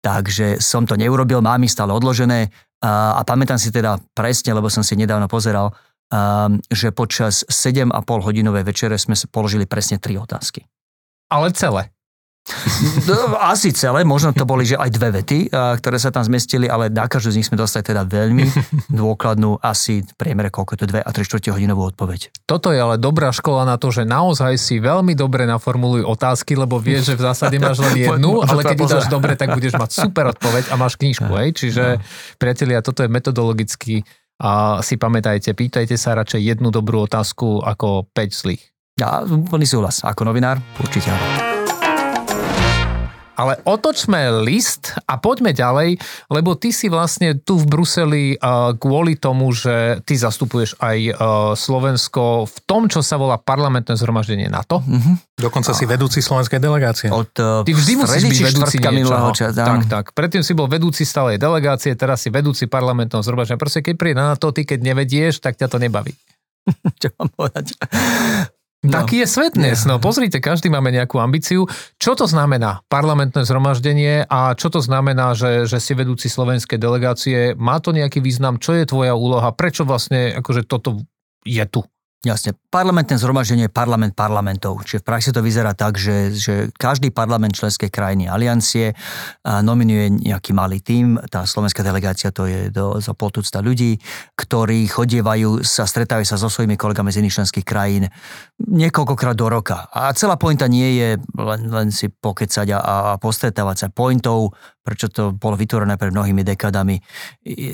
[0.00, 2.48] Takže som to neurobil, mám ich stále odložené
[2.80, 5.74] a, a pamätám si teda presne, lebo som si nedávno pozeral,
[6.08, 10.64] um, že počas 7,5 hodinovej večere sme položili presne tri otázky.
[11.28, 11.92] Ale celé.
[13.04, 16.88] No, asi celé, možno to boli, že aj dve vety, ktoré sa tam zmestili, ale
[16.88, 18.46] na každú z nich sme dostali teda veľmi
[19.00, 22.32] dôkladnú, asi priemere koľko to dve a tri štvrte hodinovú odpoveď.
[22.48, 26.80] Toto je ale dobrá škola na to, že naozaj si veľmi dobre naformuluj otázky, lebo
[26.80, 30.32] vieš, že v zásade máš len jednu, ale keď dáš dobre, tak budeš mať super
[30.32, 31.52] odpoveď a máš knižku, hej?
[31.52, 32.02] Čiže, no.
[32.40, 34.04] priatelia, toto je metodologicky
[34.38, 38.62] a si pamätajte, pýtajte sa radšej jednu dobrú otázku ako 5 zlých.
[38.98, 40.02] Ja, úplný súhlas.
[40.02, 41.57] Ako novinár, určite áno.
[43.38, 49.14] Ale otočme list a poďme ďalej, lebo ty si vlastne tu v Bruseli uh, kvôli
[49.14, 51.14] tomu, že ty zastupuješ aj uh,
[51.54, 54.82] Slovensko v tom, čo sa volá parlamentné zhromaždenie NATO.
[54.82, 55.38] Mm-hmm.
[55.38, 57.14] Dokonca si vedúci slovenskej delegácie.
[57.14, 59.30] Od uh, ty vždy musíš byť vedúci niečoho.
[59.30, 60.04] Čas, tak, tak.
[60.18, 63.62] Predtým si bol vedúci stálej delegácie, teraz si vedúci parlamentného zhromaždenia.
[63.62, 66.10] Proste keď príde na NATO, ty keď nevedieš, tak ťa to nebaví.
[67.00, 67.78] čo mám povedať?
[68.78, 68.94] No.
[68.94, 69.82] Taký je svet dnes.
[69.90, 71.66] No pozrite, každý máme nejakú ambíciu.
[71.98, 77.58] Čo to znamená parlamentné zhromaždenie a čo to znamená, že, že si vedúci slovenskej delegácie?
[77.58, 78.62] Má to nejaký význam?
[78.62, 79.50] Čo je tvoja úloha?
[79.50, 81.02] Prečo vlastne akože toto
[81.42, 81.82] je tu?
[82.18, 82.50] Jasne.
[82.74, 84.82] Parlamentné zhromaždenie je parlament parlamentov.
[84.82, 88.90] Čiže v praxi to vyzerá tak, že, že každý parlament členskej krajiny aliancie
[89.46, 91.22] nominuje nejaký malý tím.
[91.30, 94.02] Tá slovenská delegácia to je do, za poltúcta ľudí,
[94.34, 98.10] ktorí chodievajú sa, stretávajú sa so svojimi kolegami z iných členských krajín
[98.66, 99.86] niekoľkokrát do roka.
[99.94, 103.94] A celá pointa nie je len, len si pokecať a, a postretávať sa.
[103.94, 104.50] Pointou,
[104.82, 106.98] prečo to bolo vytvorené pred mnohými dekadami,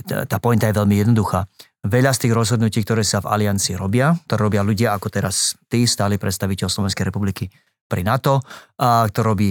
[0.05, 1.49] tá, tá pointa je veľmi jednoduchá
[1.85, 5.85] veľa z tých rozhodnutí, ktoré sa v aliancii robia, ktoré robia ľudia ako teraz ty,
[5.85, 7.53] stály predstaviteľ Slovenskej republiky
[7.85, 8.41] pri NATO,
[8.81, 9.51] a ktoré robí,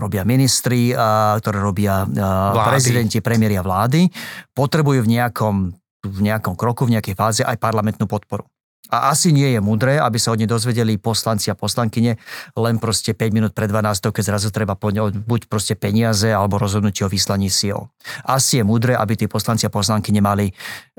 [0.00, 2.68] robia ministri, a ktoré robia vlády.
[2.72, 4.08] prezidenti, premiéria vlády,
[4.56, 5.68] potrebujú v nejakom,
[6.08, 8.48] v nejakom kroku, v nejakej fáze aj parlamentnú podporu.
[8.90, 12.18] A asi nie je mudré, aby sa od nej dozvedeli poslanci a poslankyne
[12.58, 17.12] len proste 5 minút pred 12, keď zrazu treba buď proste peniaze alebo rozhodnutie o
[17.12, 17.86] vyslaní síl.
[18.26, 20.50] Asi je mudré, aby tí poslanci a poslanky nemali,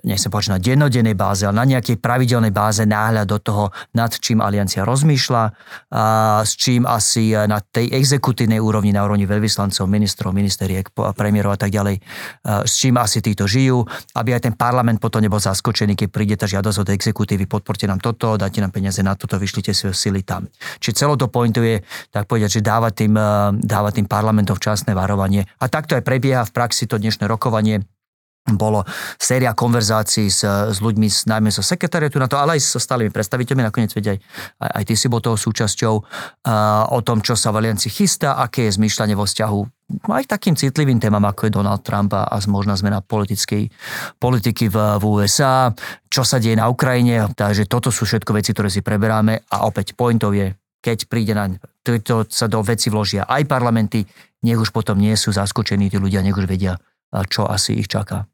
[0.07, 4.39] nechcem povedať na dennodennej báze, ale na nejakej pravidelnej báze náhľad do toho, nad čím
[4.39, 5.43] aliancia rozmýšľa,
[5.91, 6.03] a
[6.47, 11.75] s čím asi na tej exekutívnej úrovni, na úrovni veľvyslancov, ministrov, ministeriek, premiérov a tak
[11.75, 11.99] ďalej,
[12.45, 13.83] s čím asi títo žijú,
[14.15, 17.87] aby aj ten parlament potom nebol zaskočený, keď príde tá žiadosť od exekutívy podporu exporte
[17.87, 20.51] nám toto, dáte nám peniaze na toto, vyšlite svoje sily tam.
[20.83, 21.79] Čiže celo to pointuje,
[22.11, 23.15] tak povedať, že dáva tým,
[23.63, 25.47] dáva tým parlamentom včasné varovanie.
[25.63, 27.87] A takto aj prebieha v praxi to dnešné rokovanie
[28.41, 28.83] bolo
[29.15, 33.13] séria konverzácií s, s ľuďmi, s, najmä so sekretariatu na to, ale aj so stálymi
[33.13, 34.19] predstaviteľmi, nakoniec veď aj,
[34.59, 38.41] aj, aj ty si bol toho súčasťou, uh, o tom, čo sa v Alianci chystá,
[38.41, 42.73] aké je zmýšľanie vo vzťahu aj takým citlivým témam, ako je Donald Trump a možná
[42.79, 43.67] zmena politickej,
[44.17, 45.69] politiky v, v USA,
[46.07, 49.93] čo sa deje na Ukrajine, takže toto sú všetko veci, ktoré si preberáme a opäť
[49.93, 54.05] pointov je, keď príde na to sa do veci vložia aj parlamenty,
[54.45, 56.77] nech už potom nie sú zaskočení tí ľudia, nech už vedia,
[57.29, 58.30] čo asi ich čaká.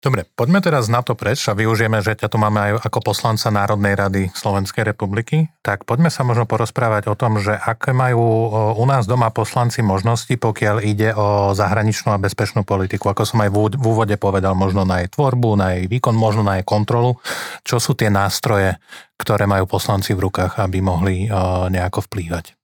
[0.00, 3.52] Dobre, poďme teraz na to preč a využijeme, že ťa tu máme aj ako poslanca
[3.52, 5.52] Národnej rady Slovenskej republiky.
[5.60, 8.48] Tak poďme sa možno porozprávať o tom, že aké majú
[8.80, 13.12] u nás doma poslanci možnosti, pokiaľ ide o zahraničnú a bezpečnú politiku.
[13.12, 16.56] Ako som aj v úvode povedal, možno na jej tvorbu, na jej výkon, možno na
[16.56, 17.20] jej kontrolu.
[17.60, 18.80] Čo sú tie nástroje,
[19.20, 21.28] ktoré majú poslanci v rukách, aby mohli
[21.68, 22.56] nejako vplývať?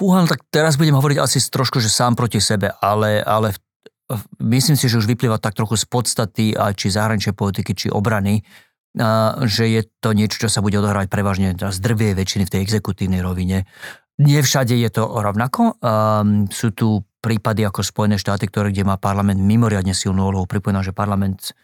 [0.00, 3.60] Púhan, tak teraz budem hovoriť asi trošku, že sám proti sebe, ale, ale v
[4.42, 8.42] myslím si, že už vyplýva tak trochu z podstaty či zahraničnej politiky, či obrany,
[9.46, 13.22] že je to niečo, čo sa bude odohrávať prevažne z drvie väčšiny v tej exekutívnej
[13.22, 13.70] rovine.
[14.20, 15.78] Nie je to rovnako.
[16.50, 20.48] Sú tu prípady ako Spojené štáty, ktoré, kde má parlament mimoriadne silnú úlohu.
[20.48, 21.54] Pripomínam, že parlament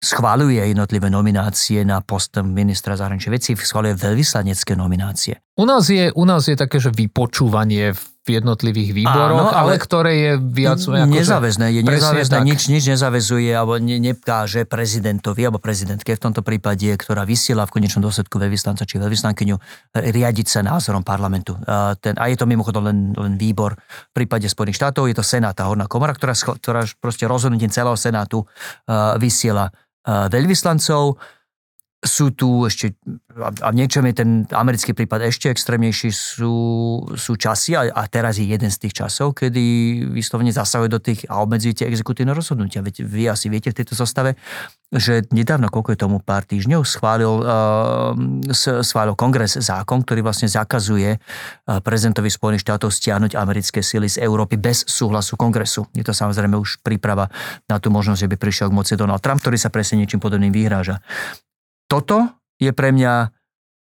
[0.00, 5.36] schváluje jednotlivé nominácie na post ministra zahraničných vecí, schváluje veľvyslanecké nominácie.
[5.60, 9.80] U nás je, u nás je také, že vypočúvanie v jednotlivých výboroch, Áno, ale, ale
[9.80, 10.76] ktoré je viac...
[11.08, 16.92] Nezáväzné, je nezáväzné, nič, nič nezavezuje alebo ne, nekáže prezidentovi alebo prezidentke v tomto prípade,
[17.00, 19.56] ktorá vysiela v konečnom dôsledku veľvyslanca či veľvyslankyňu
[19.96, 21.56] riadiť sa názorom parlamentu.
[21.64, 23.80] A, ten, a je to mimochodom len, len výbor.
[24.12, 27.96] V prípade Spojených štátov je to Senát, tá horná komora, ktorá, ktorá proste rozhodnutím celého
[27.96, 29.72] Senátu uh, vysiela
[30.06, 31.20] veľvyslancov.
[32.00, 32.96] Sú tu ešte,
[33.36, 36.54] a v niečom je ten americký prípad ešte extrémnejší, sú,
[37.12, 39.60] sú časy, a, a teraz je jeden z tých časov, kedy
[40.08, 42.80] vyslovene zasahuje do tých a obmedzujete exekutívne rozhodnutia.
[42.80, 44.40] Veď vy asi viete v tejto zostave,
[44.88, 48.16] že nedávno, koľko je tomu pár týždňov, schválil, uh,
[48.80, 54.56] schválil kongres zákon, ktorý vlastne zakazuje uh, prezidentovi Spojených štátov stiahnuť americké sily z Európy
[54.56, 55.84] bez súhlasu kongresu.
[55.92, 57.28] Je to samozrejme už príprava
[57.68, 60.48] na tú možnosť, že by prišiel k moci Donald Trump, ktorý sa presne niečím podobným
[60.48, 61.04] vyhráža.
[61.90, 62.30] Toto
[62.62, 63.34] je pre mňa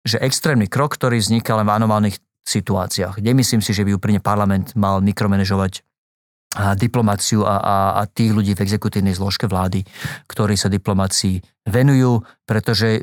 [0.09, 2.17] že extrémny krok, ktorý vzniká len v anomálnych
[2.49, 3.21] situáciách.
[3.21, 5.85] Nemyslím si, že by úplne parlament mal mikromanežovať
[6.81, 9.85] diplomáciu a, a, a tých ľudí v exekutívnej zložke vlády,
[10.33, 13.01] ktorí sa diplomácii venujú, pretože e,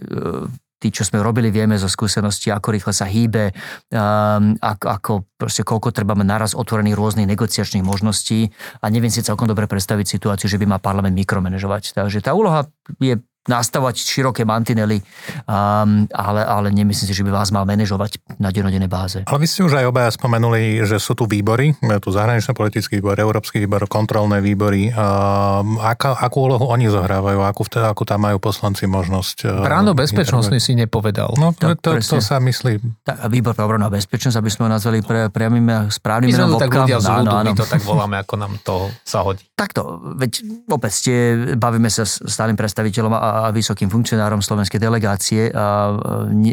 [0.81, 3.53] tí, čo sme robili, vieme zo skúsenosti, ako rýchle sa hýbe,
[3.93, 8.49] um, ako, ako proste koľko treba mať naraz otvorených rôznych negociačných možností
[8.81, 11.95] a neviem si celkom dobre predstaviť situáciu, že by mal parlament mikromanežovať.
[11.95, 12.65] Takže tá úloha
[12.97, 15.05] je nastavovať široké mantinely,
[15.45, 19.21] um, ale, ale nemyslím si, že by vás mal manažovať na denodennej báze.
[19.29, 23.61] Ale vy ste už aj obaja spomenuli, že sú tu výbory, tu zahranično-politický výbor, európsky
[23.61, 24.89] výbor, kontrolné výbory.
[24.89, 27.45] Um, aká, akú úlohu oni zohrávajú?
[27.45, 29.37] Akú, vtedy, akú tam majú poslanci možnosť?
[29.45, 31.37] Uh, Bráno bezpečnostný si nepovedal.
[31.37, 32.81] No, to, to, to sa myslí.
[33.05, 36.57] Tak, výbor pre obranu a bezpečnosť, aby sme ho nazvali pre, priamým a správnym menom.
[36.57, 39.45] My tak ľudia z ľudu, my to tak voláme, ako nám to sa hodí.
[39.61, 40.31] Takto, veď
[40.67, 41.13] opäť ste,
[41.55, 45.49] bavíme sa s stálym predstaviteľom a vysokým funkcionárom slovenskej delegácie.
[45.51, 45.95] A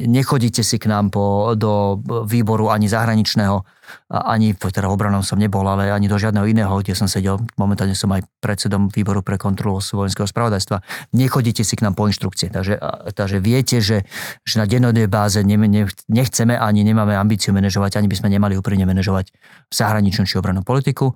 [0.09, 3.61] nechodíte si k nám po, do výboru ani zahraničného,
[4.09, 7.41] ani teda obranom som nebol, ale ani do žiadneho iného, kde som sedel.
[7.61, 10.81] Momentálne som aj predsedom výboru pre kontrolu vojenského spravodajstva.
[11.13, 12.49] Nechodíte si k nám po inštrukcie.
[12.49, 12.81] Takže,
[13.13, 14.09] takže viete, že,
[14.47, 18.57] že na dennodennej báze ne, ne, nechceme ani nemáme ambíciu manažovať, ani by sme nemali
[18.57, 19.29] úprimne manažovať
[19.69, 21.13] zahraničnú či obrannú politiku.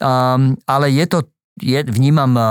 [0.00, 1.18] Um, ale je to
[1.58, 2.44] je, vnímam uh,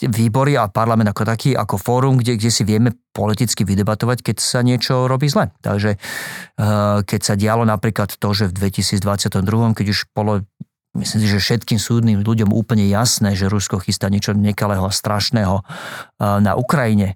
[0.00, 4.64] výbory a parlament ako taký, ako fórum, kde, kde si vieme politicky vydebatovať, keď sa
[4.64, 5.52] niečo robí zle.
[5.60, 10.46] Takže uh, keď sa dialo napríklad to, že v 2022, keď už bolo
[10.90, 15.62] myslím si, že všetkým súdnym ľuďom úplne jasné, že Rusko chystá niečo nekalého a strašného
[15.62, 17.14] uh, na Ukrajine,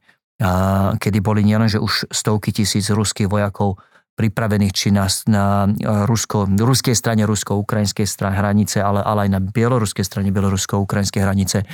[0.99, 3.79] kedy boli nielenže už stovky tisíc ruských vojakov
[4.15, 5.67] pripravených či na, na
[6.07, 11.67] Rusko, ruskej strane rusko-ukrajinskej strane hranice, ale, ale aj na bieloruskej strane bielorusko-ukrajinskej hranice.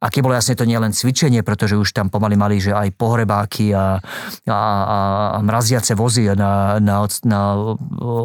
[0.00, 4.00] Aké bolo jasne to nielen cvičenie, pretože už tam pomaly mali, že aj pohrebáky a,
[4.48, 4.98] a, a,
[5.36, 7.40] a mraziace vozy na, na, na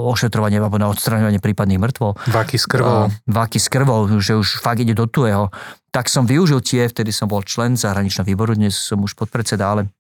[0.07, 2.11] ošetrovanie alebo na odstraňovanie prípadných mŕtvol.
[2.31, 3.11] Vaky s krvou.
[3.27, 5.51] Vaky s krvou, že už fakt ide do tuého.
[5.91, 9.91] Tak som využil tie, vtedy som bol člen zahraničného výboru, dnes som už podpredseda, ale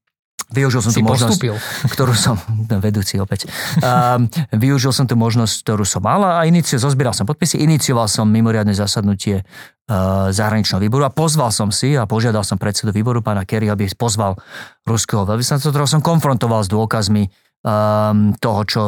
[0.51, 1.39] využil som si tú možnosť,
[1.93, 3.51] ktorú som, no, vedúci opäť,
[3.83, 8.27] um, využil som tú možnosť, ktorú som mal a inicio, zozbieral som podpisy, inicioval som
[8.31, 13.43] mimoriadne zasadnutie uh, zahraničného výboru a pozval som si a požiadal som predsedu výboru pána
[13.43, 14.39] Kerry, aby pozval
[14.87, 18.81] ruského veľvyslanca, ktorého som konfrontoval s dôkazmi um, toho, čo,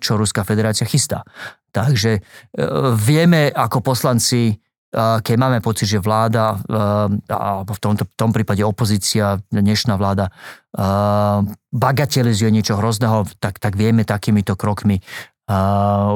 [0.00, 1.20] čo Ruská federácia chystá.
[1.72, 4.56] Takže uh, vieme ako poslanci
[4.92, 6.60] keď máme pocit, že vláda,
[7.32, 10.28] alebo v tomto, tom prípade opozícia, dnešná vláda,
[11.72, 15.00] bagatelizuje niečo hrozného, tak, tak vieme takýmito krokmi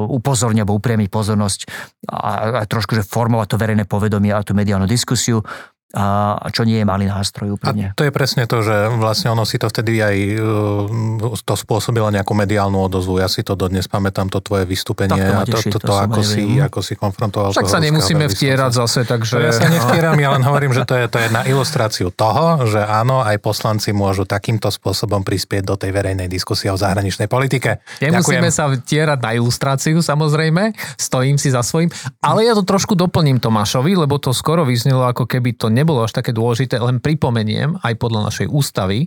[0.07, 1.61] upozorniť alebo upriamiť pozornosť
[2.09, 5.43] a, a trošku, že formovať to verejné povedomie a tú mediálnu diskusiu
[5.97, 7.91] a čo nie je malý nástroj úplne.
[7.91, 12.13] A to je presne to, že vlastne ono si to vtedy aj uh, to spôsobilo
[12.13, 13.25] nejakú mediálnu odozvu.
[13.25, 16.61] Ja si to dodnes pamätám, to tvoje vystúpenie a to, to, to, to ako, si,
[16.61, 17.57] ako si konfrontoval.
[17.57, 19.41] Však sa nemusíme vtierať zase, takže...
[19.41, 22.69] To ja sa nevtieram, ja len hovorím, že to je, to je na ilustráciu toho,
[22.69, 27.81] že áno, aj poslanci môžu takýmto spôsobom prispieť do tej verejnej diskusie o zahraničnej politike.
[28.05, 28.55] Nemusíme Ďakujem.
[28.55, 31.89] sa vtierať na ilustráciu, samozrejme, stojím si za svojím,
[32.21, 36.03] ale ja to trošku doplním Tomášovi, lebo to skoro vyznelo, ako keby to nebolo nebolo
[36.03, 39.07] až také dôležité, len pripomeniem aj podľa našej ústavy,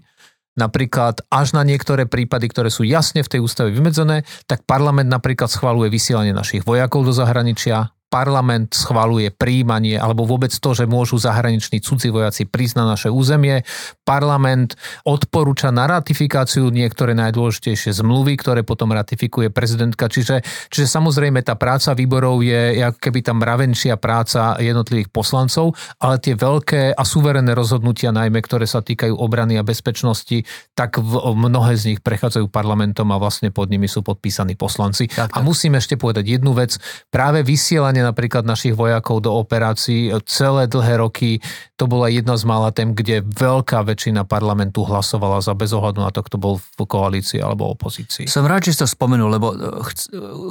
[0.56, 5.52] napríklad až na niektoré prípady, ktoré sú jasne v tej ústave vymedzené, tak parlament napríklad
[5.52, 11.80] schvaluje vysielanie našich vojakov do zahraničia, parlament schvaluje príjmanie alebo vôbec to, že môžu zahraniční
[11.80, 13.62] cudzí vojaci prísť na naše územie.
[14.02, 14.74] Parlament
[15.06, 20.10] odporúča na ratifikáciu niektoré najdôležitejšie zmluvy, ktoré potom ratifikuje prezidentka.
[20.10, 20.42] Čiže,
[20.74, 26.34] čiže samozrejme tá práca výborov je ako keby tam mravenčia práca jednotlivých poslancov, ale tie
[26.34, 30.44] veľké a suverené rozhodnutia, najmä ktoré sa týkajú obrany a bezpečnosti,
[30.74, 35.06] tak v, mnohé z nich prechádzajú parlamentom a vlastne pod nimi sú podpísaní poslanci.
[35.06, 35.38] Tak, tak.
[35.38, 36.82] A musím ešte povedať jednu vec.
[37.14, 41.44] Práve vysielanie vyslanie napríklad našich vojakov do operácií celé dlhé roky,
[41.76, 46.12] to bola jedna z mála tém, kde veľká väčšina parlamentu hlasovala za bez ohľadu na
[46.12, 48.28] to, kto bol v koalícii alebo opozícii.
[48.28, 49.52] Som rád, že si to spomenul, lebo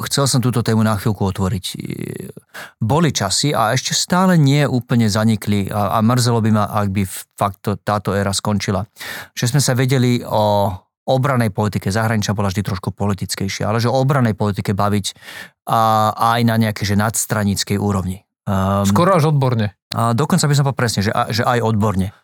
[0.09, 1.67] chcel som túto tému na chvíľku otvoriť.
[2.81, 7.03] Boli časy a ešte stále nie úplne zanikli a, a mrzelo by ma, ak by
[7.37, 8.85] fakt to, táto éra skončila.
[9.37, 10.73] Že sme sa vedeli o
[11.09, 15.17] obranej politike, zahraničia bola vždy trošku politickejšia, ale že o obranej politike baviť
[15.69, 18.25] a, aj na nejakej že nadstranickej úrovni.
[18.49, 19.77] Um, Skoro až odborne.
[19.93, 22.17] A dokonca by som povedal presne, že, že aj odborne.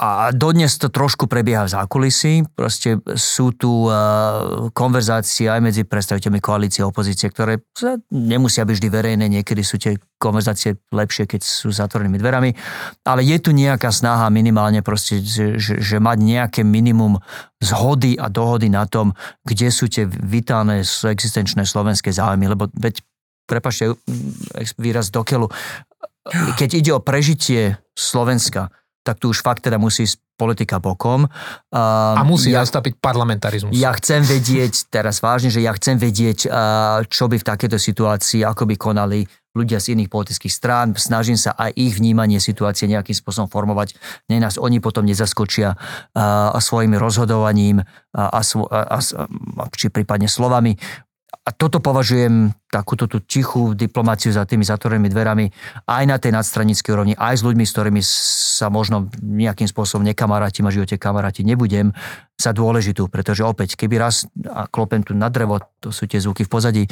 [0.00, 2.48] A dodnes to trošku prebieha v zákulisí.
[2.56, 7.60] Proste sú tu uh, konverzácie aj medzi predstaviteľmi koalície a opozície, ktoré
[8.08, 9.28] nemusia byť vždy verejné.
[9.28, 12.56] Niekedy sú tie konverzácie lepšie, keď sú zatvorenými dverami.
[13.04, 17.20] Ale je tu nejaká snaha minimálne proste, že, že, mať nejaké minimum
[17.60, 19.12] zhody a dohody na tom,
[19.44, 22.48] kde sú tie vitálne existenčné slovenské záujmy.
[22.48, 23.04] Lebo veď,
[23.44, 23.92] prepašte,
[24.80, 25.44] výraz dokelu,
[26.56, 30.04] keď ide o prežitie Slovenska, tak tu už fakt teda musí
[30.40, 31.28] politika bokom.
[31.68, 33.76] Uh, a musí ja, nastúpiť parlamentarizmus.
[33.76, 38.40] Ja chcem vedieť, teraz vážne, že ja chcem vedieť, uh, čo by v takejto situácii,
[38.44, 39.20] ako by konali
[39.52, 40.86] ľudia z iných politických strán.
[40.94, 43.98] Snažím sa aj ich vnímanie situácie nejakým spôsobom formovať.
[44.30, 47.82] Ne nás oni potom nezaskočia uh, svojimi rozhodovaním
[48.14, 48.98] a, a, a, a,
[49.74, 50.78] či prípadne slovami
[51.30, 55.46] a toto považujem takúto tú tichú diplomáciu za tými zatvorenými dverami
[55.86, 60.66] aj na tej nadstranickej úrovni, aj s ľuďmi, s ktorými sa možno nejakým spôsobom nekamarátim
[60.66, 61.94] a živote kamaráti nebudem,
[62.40, 66.44] za dôležitú, pretože opäť, keby raz, a klopem tu na drevo, to sú tie zvuky
[66.44, 66.84] v pozadí,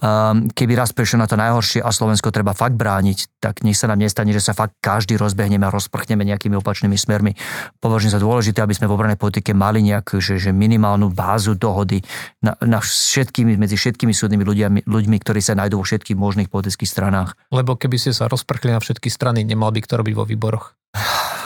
[0.00, 3.92] um, keby raz prišiel na to najhoršie a Slovensko treba fakt brániť, tak nech sa
[3.92, 7.36] nám nestane, že sa fakt každý rozbehneme a rozprchneme nejakými opačnými smermi.
[7.78, 12.00] Považujem za dôležité, aby sme v obranej politike mali nejakú že, že minimálnu bázu dohody
[12.40, 16.88] na, na všetkými, medzi všetkými súdnymi ľuďami, ľuďmi, ktorí sa nájdú vo všetkých možných politických
[16.88, 17.36] stranách.
[17.52, 20.72] Lebo keby ste sa rozprchli na všetky strany, nemal by kto robiť vo výboroch.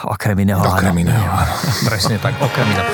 [0.05, 0.61] Okrem iného.
[0.61, 1.24] Okrem iného.
[1.88, 2.92] Presne tak, okrem iného.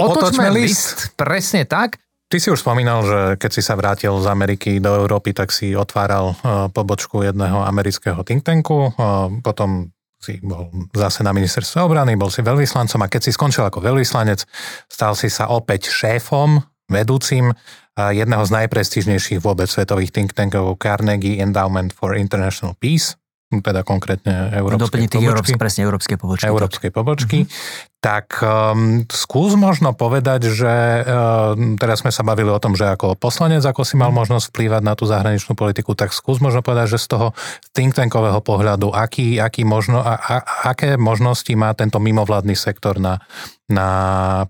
[0.00, 0.68] Otočme, Otočme list.
[0.72, 0.98] list.
[1.16, 2.00] Presne tak.
[2.30, 5.74] Ty si už spomínal, že keď si sa vrátil z Ameriky do Európy, tak si
[5.74, 6.34] otváral e,
[6.70, 9.90] pobočku jedného amerického think tanku, e, potom
[10.22, 14.46] si bol zase na ministerstve obrany, bol si veľvyslancom a keď si skončil ako veľvyslanec,
[14.86, 17.54] stal si sa opäť šéfom, vedúcim e,
[17.98, 23.18] jedného z najprestížnejších vôbec svetových think tankov Carnegie Endowment for International Peace,
[23.58, 25.26] teda konkrétne európskej pobočky.
[25.26, 26.46] Európske, presne európske pobočky.
[26.46, 27.38] Európskej pobočky.
[27.42, 27.98] Mm-hmm.
[27.98, 33.18] Tak um, skús možno povedať, že um, teraz sme sa bavili o tom, že ako
[33.18, 34.16] poslanec, ako si mal mhm.
[34.22, 37.26] možnosť vplývať na tú zahraničnú politiku, tak skús možno povedať, že z toho
[37.74, 40.34] think tankového pohľadu, aký, aký možno, a, a,
[40.70, 43.18] aké možnosti má tento mimovládny sektor na,
[43.66, 43.88] na,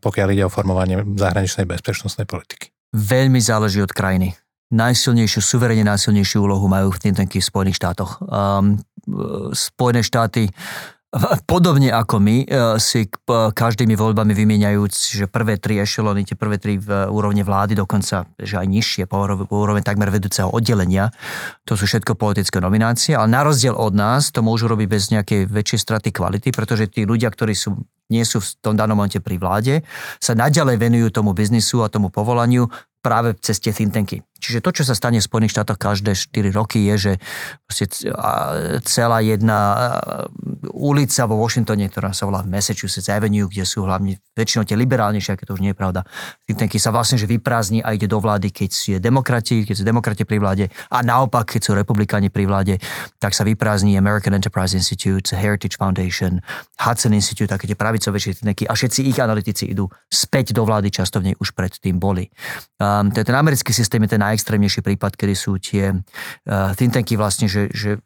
[0.05, 2.69] pokiaľ ide o formovanie zahraničnej bezpečnostnej politiky.
[2.93, 4.37] Veľmi záleží od krajiny
[4.71, 8.23] najsilnejšiu, suverene najsilnejšiu úlohu majú v v Spojených štátoch.
[8.23, 8.79] Um,
[9.53, 10.51] Spojené štáty
[11.51, 16.79] podobne ako my, e, si každými voľbami vymieňajúc, že prvé tri ešelóny, tie prvé tri
[16.79, 21.11] v úrovne vlády, dokonca, že aj nižšie, po úroveň takmer vedúceho oddelenia,
[21.67, 25.51] to sú všetko politické nominácie, ale na rozdiel od nás to môžu robiť bez nejakej
[25.51, 27.75] väčšej straty kvality, pretože tí ľudia, ktorí sú
[28.11, 29.75] nie sú v tom danom momente pri vláde,
[30.19, 32.67] sa naďalej venujú tomu biznisu a tomu povolaniu
[33.01, 34.19] práve cez tie think tanky.
[34.41, 37.13] Čiže to, čo sa stane v Spojených štátoch každé 4 roky, je, že
[38.83, 39.59] celá jedna
[40.73, 45.45] ulica vo Washingtone, ktorá sa volá Massachusetts Avenue, kde sú hlavne väčšinou tie liberálnejšie, aké
[45.45, 46.01] to už nie je pravda,
[46.49, 50.25] think sa vlastne že vyprázdni a ide do vlády, keď sú demokrati, keď sú demokrati
[50.25, 52.75] pri vláde a naopak, keď sú republikáni pri vláde,
[53.21, 56.41] tak sa vyprázdni American Enterprise Institute, Heritage Foundation,
[56.81, 61.21] Hudson Institute, také tie pravicovejšie think a všetci ich analytici idú späť do vlády, často
[61.21, 62.33] v nej už predtým boli.
[62.81, 67.51] Um, ten americký systém, je ten najextrémnejší prípad, kedy sú tie uh, think tanky vlastne,
[67.51, 67.99] že, že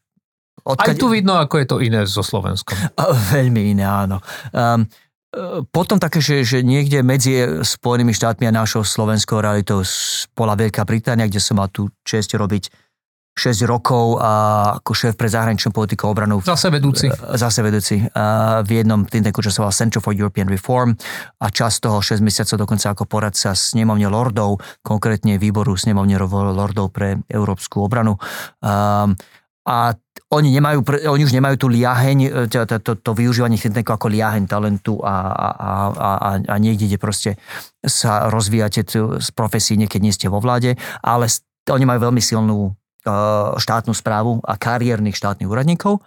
[0.64, 0.96] Odkaď...
[0.96, 2.72] Aj tu vidno, ako je to iné so Slovenskom.
[3.36, 4.24] Veľmi iné, áno.
[4.48, 4.88] Um,
[5.74, 9.82] potom také, že, že niekde medzi Spojenými štátmi a našou slovenskou realitou
[10.32, 12.70] bola Veľká Británia, kde som mal tú čest robiť
[13.34, 14.32] 6 rokov a
[14.78, 16.38] ako šéf pre zahraničnú politiku obranu.
[16.40, 17.10] Zase vedúci.
[17.34, 17.98] Zase vedúci.
[18.62, 20.94] v jednom tým čo sa volal Center for European Reform
[21.42, 26.14] a čas toho 6 mesiacov dokonca ako poradca snemovne lordov, konkrétne výboru snemovne
[26.54, 28.14] lordov pre európsku obranu.
[28.62, 29.18] Um,
[29.64, 29.96] a
[30.34, 34.12] oni, nemajú, oni už nemajú tú liaheň, e, to, to, to, to využívanie think ako
[34.12, 35.48] liaheň talentu a, a,
[35.90, 36.10] a,
[36.44, 37.30] a, niekde, kde proste
[37.80, 38.84] sa rozvíjate
[39.20, 41.30] z profesí, keď nie ste vo vláde, ale
[41.70, 42.72] oni majú veľmi silnú e,
[43.60, 46.00] štátnu správu a kariérnych štátnych úradníkov,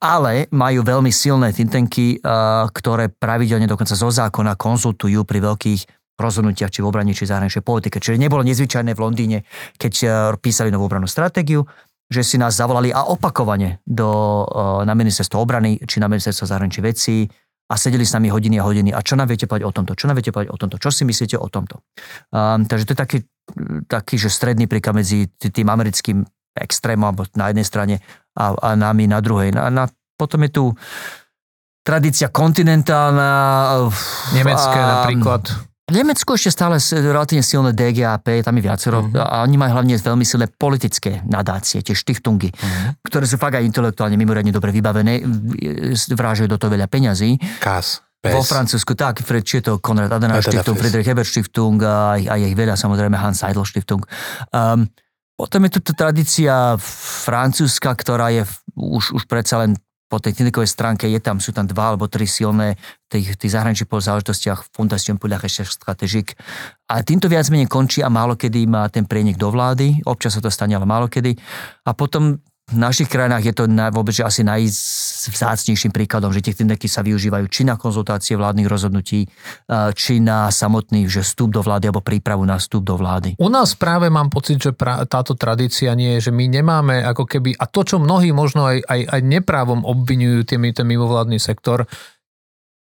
[0.00, 2.28] ale majú veľmi silné think tanky, e,
[2.72, 5.80] ktoré pravidelne dokonca zo zákona konzultujú pri veľkých
[6.18, 8.02] rozhodnutiach či v obrane, či zahraničnej politike.
[8.02, 9.38] Čiže nebolo nezvyčajné v Londýne,
[9.78, 9.92] keď
[10.42, 11.62] písali novú obranú stratégiu,
[12.08, 14.42] že si nás zavolali a opakovane do,
[14.82, 17.28] na ministerstvo obrany či na ministerstvo zahraničných vecí
[17.68, 18.90] a sedeli s nami hodiny a hodiny.
[18.96, 19.92] A čo nám viete povedať o tomto?
[19.92, 20.80] Čo nám viete povedať o tomto?
[20.80, 21.84] Čo si myslíte o tomto?
[22.32, 23.18] Um, takže to je taký,
[23.84, 26.24] taký, že stredný príklad medzi tým americkým
[26.60, 27.94] extrémom alebo na jednej strane
[28.34, 29.54] a, a nami na druhej.
[29.54, 29.84] Na, na,
[30.18, 30.64] potom je tu
[31.86, 33.30] tradícia kontinentálna.
[34.36, 35.68] Nemecké a, napríklad.
[35.88, 39.24] V Nemecku ešte stále relatívne silné DGAP, tam je viacero, uh-huh.
[39.24, 43.00] a oni majú hlavne veľmi silné politické nadácie, tie štiftungy, uh-huh.
[43.08, 45.24] ktoré sú fakt aj intelektuálne mimoriadne dobre vybavené,
[46.12, 47.40] vrážajú do toho veľa peňazí.
[47.64, 48.04] Kas.
[48.20, 48.34] Pes.
[48.36, 52.58] Vo Francúzsku, tak, či je to Konrad Adenauer Stiftung, Friedrich Hebert Stiftung a aj ich
[52.58, 54.04] veľa, samozrejme Hans Seidel Stiftung.
[54.52, 54.90] Um,
[55.38, 56.74] potom je tu tradícia
[57.22, 58.42] francúzska, ktorá je
[58.74, 59.78] už, už predsa len
[60.08, 62.80] po tej klinikovej stránke je tam, sú tam dva alebo tri silné
[63.12, 66.34] tých, tých zahraničných záležitostiach Fondation pour la recherche stratégique.
[66.88, 70.40] A týmto viac menej končí a málo kedy má ten prienik do vlády, občas sa
[70.40, 71.36] to stane, ale málo kedy.
[71.84, 74.40] A potom v našich krajinách je to na, vôbec asi
[75.28, 79.28] najvzácnejším príkladom, že tie tindeky sa využívajú či na konzultácie vládnych rozhodnutí,
[79.92, 83.36] či na samotný že vstup do vlády alebo prípravu na vstup do vlády.
[83.36, 87.28] U nás práve mám pocit, že pra, táto tradícia nie je, že my nemáme ako
[87.28, 91.84] keby, a to, čo mnohí možno aj, aj, aj neprávom obvinujú ten mimovládny sektor,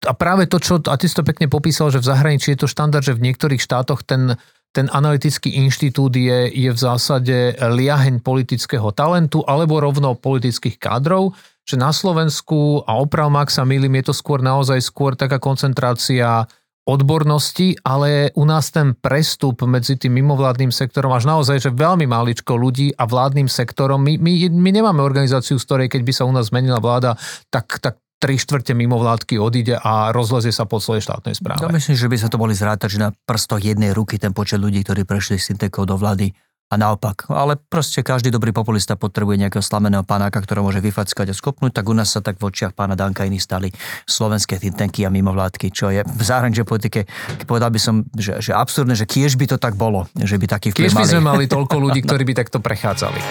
[0.05, 2.69] a práve to, čo, a ty si to pekne popísal, že v zahraničí je to
[2.69, 4.37] štandard, že v niektorých štátoch ten,
[4.69, 11.33] ten analytický inštitút je, je v zásade liaheň politického talentu alebo rovno politických kádrov,
[11.65, 16.45] že na Slovensku, a oprav ak sa milím, je to skôr naozaj skôr taká koncentrácia
[16.85, 22.53] odbornosti, ale u nás ten prestup medzi tým mimovládnym sektorom až naozaj, že veľmi máličko
[22.53, 24.05] ľudí a vládnym sektorom.
[24.05, 27.17] My, my, my nemáme organizáciu, z ktorej keď by sa u nás zmenila vláda,
[27.49, 31.65] tak, tak tri štvrte mimovládky odíde a rozlezie sa po celej štátnej správe.
[31.65, 34.61] Ja myslím, že by sa to boli zrátať, že na prstoch jednej ruky ten počet
[34.61, 37.29] ľudí, ktorí prešli s syntekou do vlády a naopak.
[37.29, 41.85] Ale proste každý dobrý populista potrebuje nejakého slameného panáka, ktorého môže vyfackať a skopnúť, tak
[41.85, 43.69] u nás sa tak v očiach pána Danka iní stali
[44.09, 47.05] slovenské tintenky a mimovládky, čo je v zahraničnej politike,
[47.45, 50.73] povedal by som, že, že absurdné, že kiež by to tak bolo, že by taký
[50.73, 53.21] Kiež by sme mali toľko ľudí, ktorí by takto prechádzali.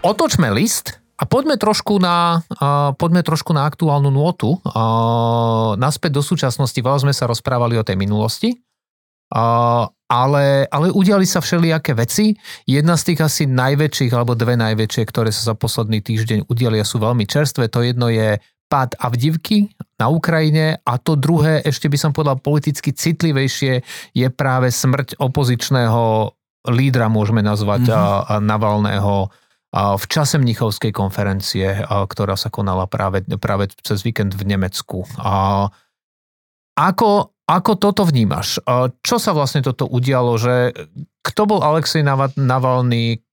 [0.00, 4.56] Otočme list a poďme trošku na, uh, poďme trošku na aktuálnu nôtu.
[4.64, 8.62] Uh, naspäť do súčasnosti, veľa sme sa rozprávali o tej minulosti,
[9.34, 12.32] uh, ale, ale udiali sa všelijaké veci.
[12.64, 16.88] Jedna z tých asi najväčších, alebo dve najväčšie, ktoré sa za posledný týždeň udiali a
[16.88, 17.68] sú veľmi čerstvé.
[17.68, 22.92] To jedno je pád Avdivky na Ukrajine a to druhé, ešte by som povedal politicky
[22.92, 23.80] citlivejšie,
[24.12, 26.32] je práve smrť opozičného
[26.68, 28.44] lídra, môžeme nazvať, mm-hmm.
[28.44, 29.32] Navalného
[29.72, 35.04] v čase Mnichovskej konferencie, ktorá sa konala práve, práve cez víkend v Nemecku.
[36.72, 38.60] Ako, ako toto vnímaš?
[39.00, 40.36] Čo sa vlastne toto udialo?
[40.36, 40.54] Že
[41.24, 42.04] kto bol Alexej
[42.36, 43.24] Navalny?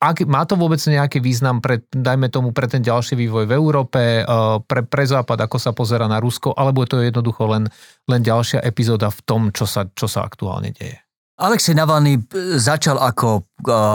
[0.00, 4.00] ak, má to vôbec nejaký význam pre, dajme tomu, pre ten ďalší vývoj v Európe,
[4.00, 4.24] e,
[4.64, 7.64] pre, pre Západ, ako sa pozera na Rusko, alebo je to jednoducho len,
[8.08, 10.96] len ďalšia epizóda v tom, čo sa, čo sa aktuálne deje?
[11.40, 12.20] Alexej Navalny
[12.60, 13.48] začal ako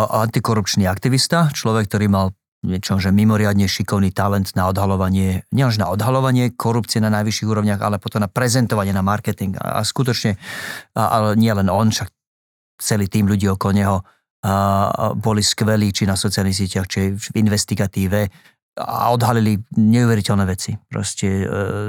[0.09, 2.33] antikorupčný aktivista, človek, ktorý mal
[2.65, 8.01] niečo, že mimoriadne šikovný talent na odhalovanie, nielen na odhalovanie korupcie na najvyšších úrovniach, ale
[8.01, 9.55] potom na prezentovanie, na marketing.
[9.61, 10.35] A, a skutočne,
[10.97, 12.09] a, ale nie len on, však
[12.81, 18.19] celý tým ľudí okolo neho a, boli skvelí, či na sociálnych sieťach, či v investigatíve
[18.75, 20.75] a odhalili neuveriteľné veci.
[20.75, 21.45] Proste e,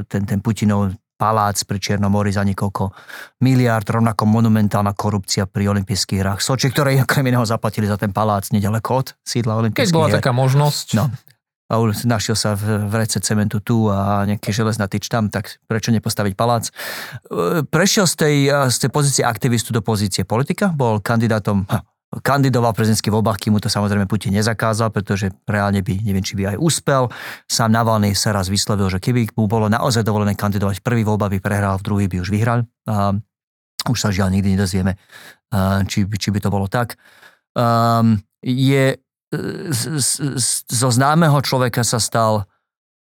[0.06, 2.92] ten, ten Putinov palác pri Čiernom mori za niekoľko
[3.40, 8.52] miliárd, rovnako monumentálna korupcia pri olympijských hrách Soči, ktoré okrem iného zaplatili za ten palác
[8.52, 10.16] nedaleko od sídla olympijských Keď bola hier.
[10.20, 10.86] taká možnosť.
[10.94, 11.08] No.
[11.66, 16.38] A našiel sa v vrece cementu tu a nejaký železná tyč tam, tak prečo nepostaviť
[16.38, 16.70] palác?
[17.26, 18.36] E, prešiel z tej,
[18.70, 21.66] z tej pozície aktivistu do pozície politika, bol kandidátom
[22.22, 26.36] kandidoval v prezidentských voľbách, kým mu to samozrejme Putin nezakázal, pretože reálne by, neviem, či
[26.36, 27.12] by aj úspel.
[27.44, 31.28] Sám Navalny sa raz vyslovil, že keby mu bolo naozaj dovolené kandidovať v prvý voľba,
[31.28, 32.64] by prehral, v druhý by už vyhral.
[32.88, 33.12] A
[33.86, 34.96] už sa žiaľ nikdy nedozvieme,
[35.86, 36.98] či, či by to bolo tak.
[37.56, 38.98] Um, je
[39.70, 42.46] z, z, z, zo známeho človeka sa stal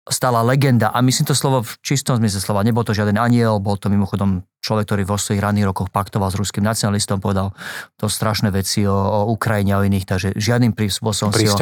[0.06, 0.94] stala legenda.
[0.94, 2.62] A myslím to slovo v čistom zmysle slova.
[2.62, 6.38] Nebol to žiaden aniel, bol to mimochodom človek, ktorý vo svojich ranných rokoch paktoval s
[6.38, 7.54] ruským nacionalistom, povedal
[7.98, 11.54] to strašné veci o, o Ukrajine a o iných, takže žiadnym spôsobom si ho...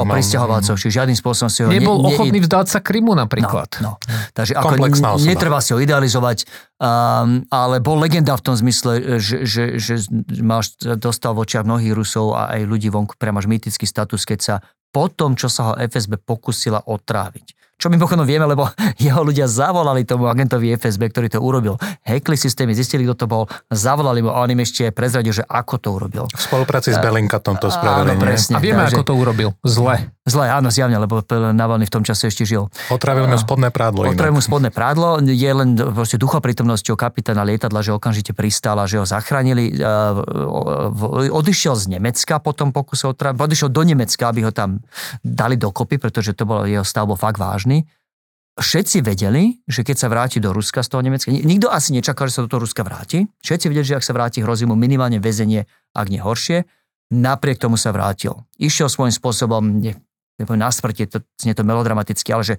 [0.00, 1.68] O pristahovalcov, čiže žiadnym spôsobom si ho...
[1.68, 3.80] Nebol ne, ochotný vzdať sa Krymu napríklad.
[3.84, 4.16] No, no.
[4.32, 4.88] Takže ako
[5.20, 6.48] netreba si ho idealizovať,
[6.80, 10.08] um, ale bol legenda v tom zmysle, že, že, že
[10.40, 14.40] máš, dostal v očiach mnohých Rusov a aj ľudí vonku priamo až mýtický status, keď
[14.40, 14.54] sa
[14.96, 18.68] po tom, čo sa ho FSB pokusila otráviť čo mimochodom vieme, lebo
[19.06, 21.74] jeho ľudia zavolali tomu agentovi FSB, ktorý to urobil.
[22.02, 25.74] Hekli systémy, zistili, kto to bol, zavolali mu a on im ešte prezradil, že ako
[25.76, 26.24] to urobil.
[26.32, 28.16] V spolupráci s Bellingcatom to spravili.
[28.16, 28.56] Áno, presne.
[28.56, 29.48] A vieme, Takže, ako to urobil.
[29.60, 30.16] Zle.
[30.26, 32.66] Zle, áno, zjavne, lebo Navalny v tom čase ešte žil.
[32.90, 34.10] Otravil mu spodné prádlo.
[34.10, 35.22] Otravil mu spodné prádlo.
[35.22, 39.78] Je len proste duchoprítomnosťou kapitána lietadla, že okamžite pristal a že ho zachránili.
[41.30, 43.38] Odišiel z Nemecka potom pokuse otraviť.
[43.38, 44.82] Odišiel do Nemecka, aby ho tam
[45.22, 47.65] dali dokopy, pretože to bolo jeho stav bol fakt vážny.
[48.56, 52.40] Všetci vedeli, že keď sa vráti do Ruska z toho Nemecka, nikto asi nečakal, že
[52.40, 53.28] sa do toho Ruska vráti.
[53.44, 56.64] Všetci vedeli, že ak sa vráti, hrozí mu minimálne väzenie, ak nie horšie.
[57.12, 58.32] Napriek tomu sa vrátil.
[58.56, 59.60] Išiel svojím spôsobom,
[60.40, 62.54] nepoviem na smrti, to znie to melodramaticky, ale že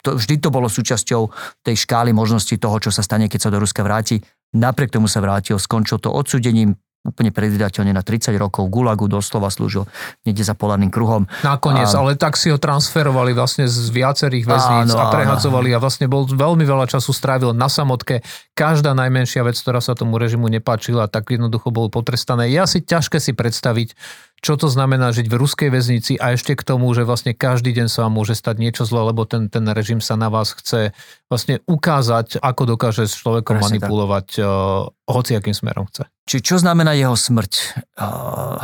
[0.00, 1.28] to, vždy to bolo súčasťou
[1.68, 4.24] tej škály možností toho, čo sa stane, keď sa do Ruska vráti.
[4.56, 9.90] Napriek tomu sa vrátil, skončil to odsudením úplne predvydateľne na 30 rokov Gulagu doslova slúžil
[10.22, 11.26] niekde za polárnym kruhom.
[11.42, 11.98] Nakoniec, a...
[11.98, 15.76] ale tak si ho transferovali vlastne z viacerých väzníc áno, a prehadzovali áno.
[15.76, 18.22] a vlastne bol veľmi veľa času strávil na samotke.
[18.54, 22.54] Každá najmenšia vec, ktorá sa tomu režimu nepáčila, tak jednoducho bol potrestané.
[22.54, 23.98] Je asi ťažké si predstaviť,
[24.42, 27.86] čo to znamená žiť v ruskej väznici a ešte k tomu, že vlastne každý deň
[27.86, 30.90] sa vám môže stať niečo zlé, lebo ten, ten režim sa na vás chce
[31.30, 36.10] vlastne ukázať, ako dokáže s človekom Presne manipulovať uh, hociakým smerom chce.
[36.26, 37.52] Či čo znamená jeho smrť?
[37.94, 38.58] Uh,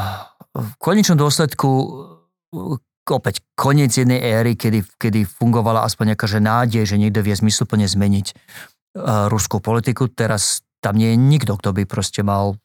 [0.58, 6.84] v konečnom dôsledku uh, opäť koniec jednej éry, kedy, kedy fungovala aspoň nejaká že nádej,
[6.90, 10.10] že niekto vie zmysluplne zmeniť uh, ruskú politiku.
[10.10, 12.58] Teraz tam nie je nikto, kto by proste mal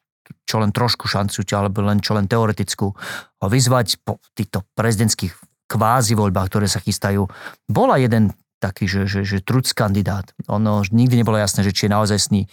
[0.44, 2.92] čo len trošku šancu, alebo len čo len teoretickú
[3.40, 5.32] vyzvať po týchto prezidentských
[5.68, 7.26] kvázi voľbách, ktoré sa chystajú.
[7.68, 10.32] Bola jeden taký, že, že, že truc kandidát.
[10.48, 12.48] Ono nikdy nebolo jasné, že či je naozaj sný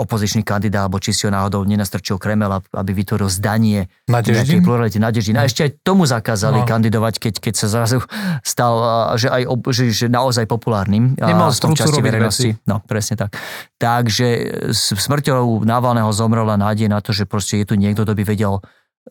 [0.00, 5.36] opozičný kandidát, alebo či si ho náhodou nenastrčil Kremel, aby vytvoril zdanie nejakej plurality Nadeždin.
[5.36, 6.66] A ešte aj tomu zakázali no.
[6.66, 8.00] kandidovať, keď, keď sa zrazu
[8.40, 8.74] stal,
[9.20, 11.14] že, aj, že, že naozaj populárnym.
[11.20, 12.56] Nemal v tom časti verejnosti.
[12.56, 12.64] Veci.
[12.64, 13.36] No, presne tak.
[13.76, 14.26] Takže
[14.72, 18.58] smrťou Navalného zomrela nádej na to, že proste je tu niekto, kto by vedel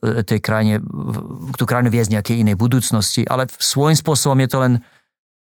[0.02, 0.82] e, tej krajine,
[1.56, 4.74] tú krajinu viesť nejakej inej budúcnosti, ale svojím spôsobom je to len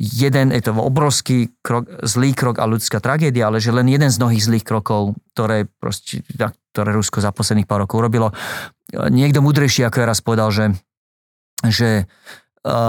[0.02, 4.18] jeden, je to obrovský krok, zlý krok a ľudská tragédia, ale že len jeden z
[4.18, 6.26] mnohých zlých krokov, ktoré, proste,
[6.74, 8.34] ktoré Rusko za posledných pár rokov urobilo.
[8.92, 10.66] Niekto múdrejší ako ja raz povedal, že,
[11.70, 12.06] že e,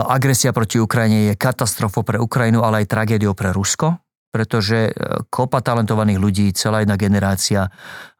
[0.08, 3.92] agresia proti Ukrajine je katastrofou pre Ukrajinu, ale aj tragédiou pre Rusko,
[4.32, 4.92] pretože e,
[5.28, 7.68] kopa talentovaných ľudí, celá jedna generácia,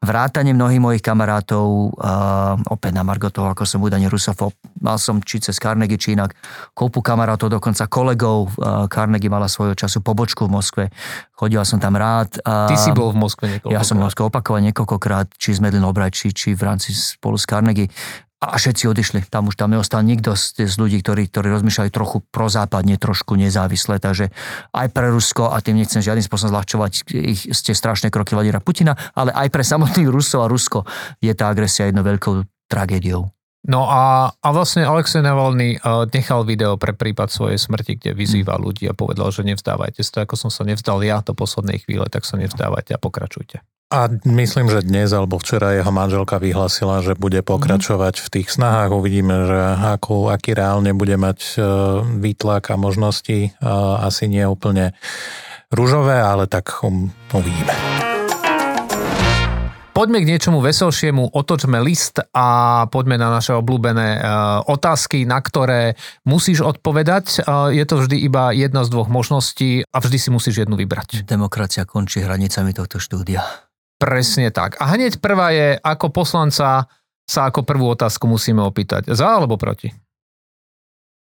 [0.03, 4.51] vrátane mnohých mojich kamarátov, uh, opäť na Margo toho, ako som údajne rusofob,
[4.83, 6.35] mal som či cez Carnegie, či inak,
[6.75, 10.85] kopu kamarátov, dokonca kolegov, uh, Carnegie mala svojho času pobočku v Moskve,
[11.39, 12.35] chodila som tam rád.
[12.43, 13.79] Uh, Ty si bol v Moskve niekoľkokrát.
[13.79, 17.39] Ja som v Moskve opakovane niekoľkokrát, či z Medlin Albright, či, či v rámci spolu
[17.39, 17.87] s Carnegie
[18.43, 19.21] a všetci odišli.
[19.31, 24.03] Tam už tam neostal nikto z, z ľudí, ktorí, ktorí rozmýšľali trochu prozápadne, trošku nezávisle.
[24.03, 24.35] Takže
[24.75, 28.99] aj pre Rusko, a tým nechcem žiadnym spôsobom zľahčovať ich, ste strašné kroky Vladimíra Putina,
[29.15, 30.83] ale aj pre samotných Rusov a Rusko
[31.23, 33.31] je tá agresia jednou veľkou tragédiou.
[33.63, 38.59] No a, a vlastne Alexej Navalny uh, nechal video pre prípad svojej smrti, kde vyzýva
[38.59, 38.63] mm.
[38.67, 40.27] ľudí a povedal, že nevzdávajte sa.
[40.27, 43.63] Ako som sa nevzdal ja do poslednej chvíle, tak sa nevzdávajte a pokračujte.
[43.93, 48.89] A myslím, že dnes alebo včera jeho manželka vyhlasila, že bude pokračovať v tých snahách.
[48.89, 53.53] Uvidíme, že akú, aký reálne bude mať uh, výtlak a možnosti.
[53.61, 54.97] Uh, asi nie úplne
[55.69, 57.69] rúžové, ale tak um, uvidíme.
[59.93, 62.49] Poďme k niečomu veselšiemu, otočme list a
[62.89, 64.25] poďme na naše obľúbené uh,
[64.73, 67.45] otázky, na ktoré musíš odpovedať.
[67.77, 71.29] Je to vždy iba jedna z dvoch možností a vždy si musíš jednu vybrať.
[71.29, 73.45] Demokracia končí hranicami tohto štúdia.
[74.03, 74.83] Presne tak.
[74.83, 76.91] A hneď prvá je, ako poslanca
[77.23, 79.15] sa ako prvú otázku musíme opýtať.
[79.15, 79.95] Za alebo proti?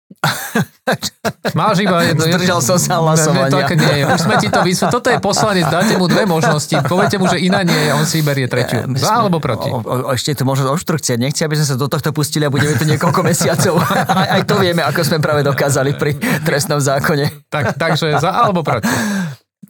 [1.58, 2.24] Máš iba jedno.
[2.24, 3.52] Zdržal som sa hlasovania.
[3.52, 4.94] Tak nie, už sme ti to vysvetlili.
[4.96, 6.72] Toto je poslanec, dáte mu dve možnosti.
[6.88, 8.88] Poviete mu, že iná nie je, on si berie tretiu.
[8.96, 9.68] Za alebo proti?
[9.68, 11.20] O, o, ešte to možno obštrukcie.
[11.20, 13.74] Nechci, aby sme sa do tohto pustili a budeme tu niekoľko mesiacov.
[14.22, 17.44] aj, aj to vieme, ako sme práve dokázali pri trestnom zákone.
[17.52, 18.88] Tak, takže za alebo proti?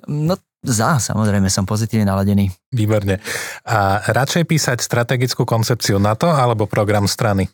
[0.07, 2.51] No za, samozrejme, som pozitívne naladený.
[2.75, 3.23] Výborne.
[3.63, 7.47] A radšej písať strategickú koncepciu NATO alebo program strany?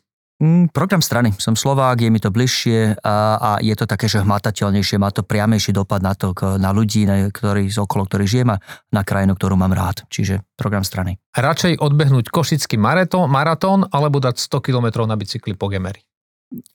[0.42, 1.30] Mm, program strany.
[1.38, 5.22] Som Slovák, je mi to bližšie a, a je to také, že hmatateľnejšie, má to
[5.22, 8.58] priamejší dopad na to, na ľudí, na ktorý, z okolo ktorých žijem a
[8.90, 10.02] na krajinu, ktorú mám rád.
[10.10, 11.22] Čiže program strany.
[11.38, 16.02] Radšej odbehnúť košický maratón, maratón alebo dať 100 km na bicykli po Gemery?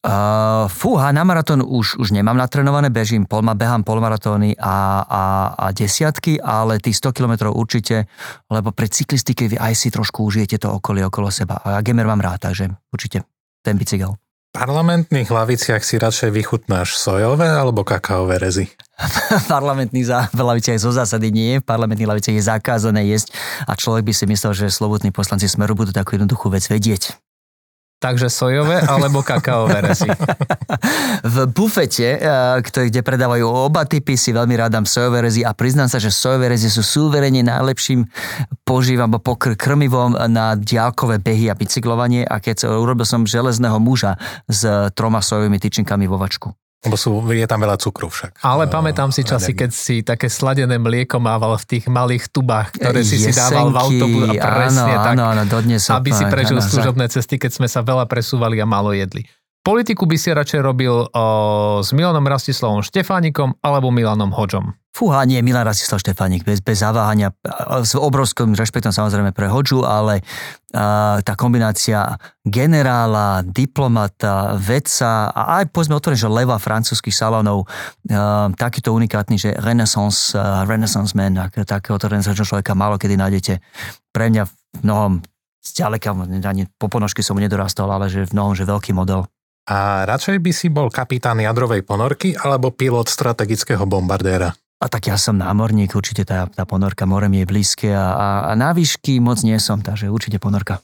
[0.04, 5.24] Uh, fúha, na maratón už, už nemám natrenované, bežím, pol, behám polmaratóny a, a,
[5.56, 8.12] a desiatky, ale tých 100 km určite,
[8.52, 11.64] lebo pre cyklistiky vy aj si trošku užijete to okolie okolo seba.
[11.64, 13.24] A ja Gemer mám rád, takže určite
[13.64, 14.20] ten bicykel.
[14.50, 18.66] V parlamentných hlaviciach si radšej vychutnáš sojové alebo kakaové rezy?
[19.42, 21.62] v parlamentných hlaviciach zo zásady nie.
[21.62, 23.38] V parlamentných hlaviciach je zakázané jesť
[23.70, 27.16] a človek by si myslel, že slobodní poslanci Smeru budú takú jednoduchú vec vedieť.
[28.00, 30.08] Takže sojové alebo kakaové resy?
[31.36, 35.91] v bufete, eh, kde predávajú oba typy, si veľmi rád dám sojové rezy a priznám
[35.91, 38.08] sa, že sojové rezy sú súverene najlepším
[38.64, 44.16] požívam pokr- krmivom na diálkové behy a bicyklovanie a keď urobil som železného muža
[44.47, 44.64] s
[44.95, 46.56] troma sojovými tyčinkami vo vačku.
[46.80, 48.40] Lebo sú, je tam veľa cukru však.
[48.40, 53.04] Ale pamätám si časy, keď si také sladené mlieko mával v tých malých tubách, ktoré
[53.04, 56.24] si Jesenky, si dával v autobus a presne áno, tak, áno, áno, dodnes aby si
[56.32, 59.28] prežil služobné cesty, keď sme sa veľa presúvali a málo jedli.
[59.70, 61.06] Politiku by si radšej robil o,
[61.86, 64.74] s Milanom Rastislavom Štefánikom alebo Milanom Hodžom?
[64.90, 67.30] Fúha, nie, Milan Rastislav Štefánik, bez, bez zaváhania,
[67.86, 70.26] s obrovským rešpektom samozrejme pre Hodžu, ale
[70.74, 77.70] a, tá kombinácia generála, diplomata, vedca a aj povedzme otvorene, že leva francúzských salónov,
[78.58, 83.62] takýto unikátny, že renaissance, a, renaissance man, tak, takéhoto človeka málo kedy nájdete.
[84.10, 85.22] Pre mňa v mnohom
[85.62, 86.10] zďaleka,
[86.42, 89.30] ani po ponožky som mu nedorastal, ale že v mnohom, že veľký model.
[89.70, 94.50] A radšej by si bol kapitán jadrovej ponorky alebo pilot strategického bombardéra?
[94.80, 98.28] A tak ja som námorník, určite tá, tá ponorka more mi je blízke a, a,
[98.50, 100.82] a na výšky moc nie som, takže určite ponorka.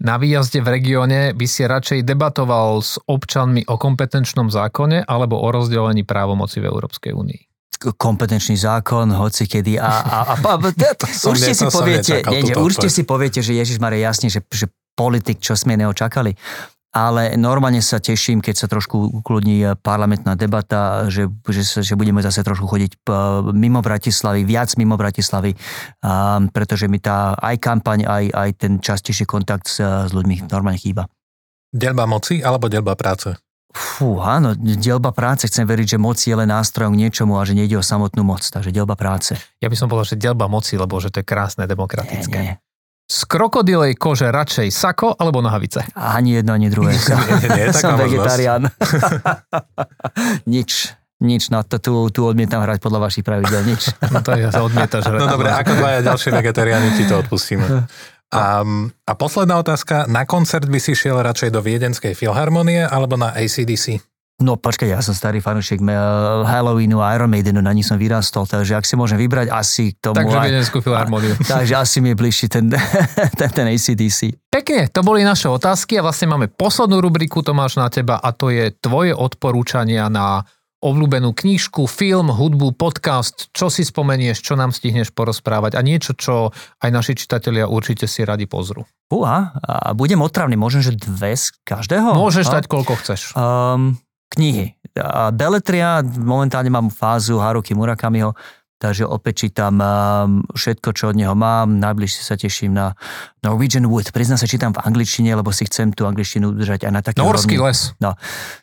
[0.00, 5.48] Na výjazde v regióne by si radšej debatoval s občanmi o kompetenčnom zákone alebo o
[5.52, 7.42] rozdelení právomoci v Európskej únii?
[7.84, 10.56] kompetenčný zákon, hoci kedy a, a, a, a
[11.28, 15.36] určite si poviete, nie, nie, určite si poviete, že Ježiš Mare jasne, že, že politik,
[15.44, 16.32] čo sme neočakali
[16.94, 22.46] ale normálne sa teším, keď sa trošku ukludní parlamentná debata, že, že, že budeme zase
[22.46, 23.02] trošku chodiť
[23.50, 25.58] mimo Bratislavy, viac mimo Bratislavy,
[26.54, 31.10] pretože mi tá aj kampaň, aj, aj ten častejší kontakt s, s ľuďmi normálne chýba.
[31.74, 33.34] Delba moci alebo delba práce?
[33.74, 35.50] Fú, áno, delba práce.
[35.50, 38.46] Chcem veriť, že moc je len nástrojom k niečomu a že nejde o samotnú moc,
[38.46, 39.34] takže delba práce.
[39.58, 42.38] Ja by som povedal, že delba moci, lebo že to je krásne, demokratické.
[42.38, 42.62] Nie, nie.
[43.04, 45.84] Z krokodilej kože radšej sako alebo nohavice?
[45.92, 46.96] Ani jedno, ani druhé.
[47.44, 48.72] nie, nie, Som vegetarián.
[50.54, 50.96] Nič.
[51.24, 53.96] Nič, no to, tu, tu odmietam hrať podľa vašich pravidel, nič.
[54.12, 55.20] No to ja sa odmietaš hrať.
[55.24, 57.64] No dobre, ako dvaja ďalšie vegetariáni ti to odpustíme.
[58.34, 58.60] A,
[59.08, 64.02] a posledná otázka, na koncert by si šiel radšej do Viedenskej filharmonie alebo na ACDC?
[64.42, 65.78] No počkaj, ja som starý fanúšik
[66.42, 70.10] Halloweenu a Iron Maidenu, na nich som vyrastol, takže ak si môžem vybrať, asi k
[70.10, 70.18] tomu...
[70.18, 71.38] Takže Viedenskú filharmóniu.
[71.54, 72.66] Takže asi mi je bližší ten,
[73.38, 74.50] ten, ten ACDC.
[74.50, 78.50] Pekne, to boli naše otázky a vlastne máme poslednú rubriku, Tomáš, na teba a to
[78.50, 80.42] je tvoje odporúčania na
[80.82, 86.52] obľúbenú knižku, film, hudbu, podcast, čo si spomenieš, čo nám stihneš porozprávať a niečo, čo
[86.82, 88.84] aj naši čitatelia určite si radi pozrú.
[89.08, 92.18] Uha, a budem otravný, môžem, že dve z každého?
[92.18, 93.32] Môžeš dať koľko chceš.
[93.32, 93.96] Um,
[94.32, 94.74] knihy.
[94.94, 98.30] A Beletria, momentálne mám fázu Haruki Murakamiho,
[98.78, 99.80] takže opäť čítam
[100.54, 101.82] všetko, čo od neho mám.
[101.82, 102.94] Najbližšie sa teším na
[103.40, 104.14] Norwegian Wood.
[104.14, 107.58] Priznám sa, čítam v angličtine, lebo si chcem tú angličtinu udržať aj na taký Norský
[107.58, 107.96] les.
[107.98, 108.14] No,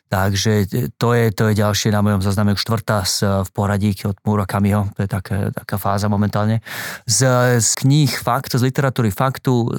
[0.08, 4.16] takže to je, to je ďalšie na mojom zozname už štvrtá z, v poradí od
[4.22, 4.94] Murakamiho.
[4.94, 6.62] To je taká, taká fáza momentálne.
[7.04, 7.28] Z,
[7.60, 9.74] z kníh faktu, z literatúry faktu,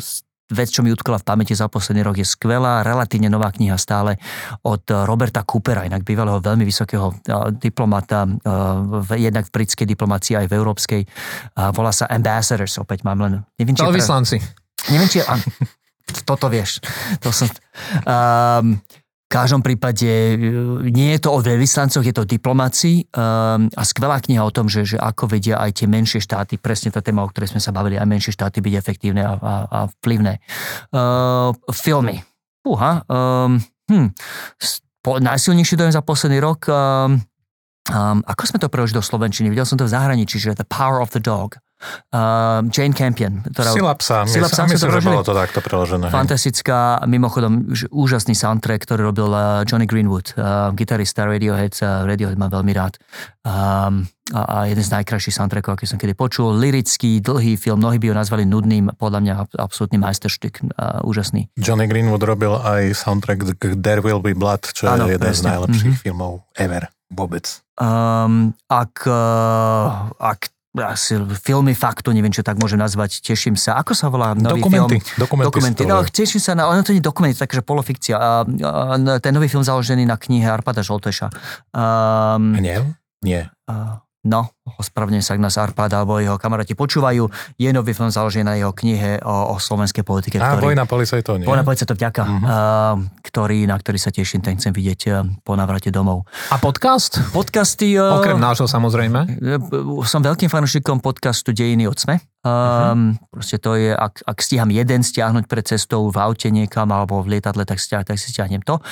[0.54, 4.22] vec, čo mi utkala v pamäti za posledný rok, je skvelá, relatívne nová kniha stále
[4.64, 7.12] od Roberta Coopera, inak bývalého veľmi vysokého
[7.58, 8.30] diplomata,
[9.18, 11.02] jednak v britskej diplomácii aj v európskej.
[11.74, 13.42] Volá sa Ambassadors, opäť mám len...
[13.58, 14.38] Neviem, či Vyslanci.
[14.94, 15.20] Neviem, či...
[16.30, 16.84] Toto vieš.
[17.24, 17.50] To som...
[18.06, 18.78] Um,
[19.34, 20.38] každom prípade e,
[20.94, 24.70] nie je to o veľvyslancoch, je to o diplomácii um, a skvelá kniha o tom,
[24.70, 27.74] že, že ako vedia aj tie menšie štáty, presne tá téma, o ktorej sme sa
[27.74, 30.38] bavili, aj menšie štáty byť efektívne a, a, a vplyvné.
[30.94, 32.22] Uh, filmy.
[32.62, 33.02] Uha.
[33.10, 33.58] Um,
[33.90, 34.14] hm.
[35.02, 37.18] Po, najsilnejší dojem za posledný rok um,
[37.92, 39.52] Um, ako sme to preložili do Slovenčiny?
[39.52, 41.60] Videl som to v zahraničí, že The Power of the Dog.
[42.14, 43.44] Uh, Jane Campion.
[43.44, 44.18] Ktorá, Sila psa.
[44.30, 46.08] Sila psa myslím, že bolo to takto preložené.
[46.10, 51.78] Fantastická, mimochodom úžasný soundtrack, ktorý robil uh, Johnny Greenwood, uh, gitarista Radiohead.
[51.82, 52.98] Uh, Radiohead mám veľmi rád.
[53.44, 56.56] Um, a, a jeden z najkrajších soundtrackov, aký som kedy počul.
[56.56, 61.52] Lirický, dlhý film, mnohí by ho nazvali nudným, podľa mňa absolútny majsterštyk, uh, úžasný.
[61.60, 63.44] Johnny Greenwood robil aj soundtrack
[63.84, 65.44] There Will Be Blood, čo ano, je jeden presne.
[65.44, 66.06] z najlepších mm-hmm.
[66.08, 67.46] filmov ever vôbec.
[67.78, 73.78] Um, ak, uh, ak asi filmy faktu, neviem, čo tak môžem nazvať, teším sa.
[73.78, 75.22] Ako sa volá nový dokumenty, film?
[75.22, 75.48] Dokumenty.
[75.50, 75.84] Dokumenty.
[75.86, 78.18] No, teším sa na, ono to nie je dokument, takže polofikcia.
[78.18, 81.30] Uh, uh, ten nový film založený na knihe Arpada Žolteša.
[81.70, 82.82] Um, nie?
[83.22, 83.54] Nie.
[83.70, 87.28] Uh, No, ospravedlňujem sa, nás Arpád alebo jeho kamaráti počúvajú.
[87.60, 90.40] Je nový film založený na jeho knihe o, o slovenskej politike.
[90.40, 91.46] A, ktorý, Vojna policajtov, nie?
[91.46, 92.24] Vojna policajtov, vďaka.
[92.24, 92.40] Uh-huh.
[92.44, 92.94] Uh,
[93.28, 96.24] ktorý, na ktorý sa teším, ten chcem vidieť uh, po navrate domov.
[96.48, 97.20] A podcast?
[97.36, 98.00] Podcasty...
[98.00, 99.20] Uh, Okrem nášho samozrejme.
[99.44, 102.24] Uh, som veľkým fanúšikom podcastu Dejiny od SME.
[102.44, 103.00] Um, uh-huh.
[103.32, 107.40] Proste to je, ak, ak stíham jeden stiahnuť pred cestou v aute niekam alebo v
[107.40, 108.84] lietadle, tak, stiah, tak si stiahnem to.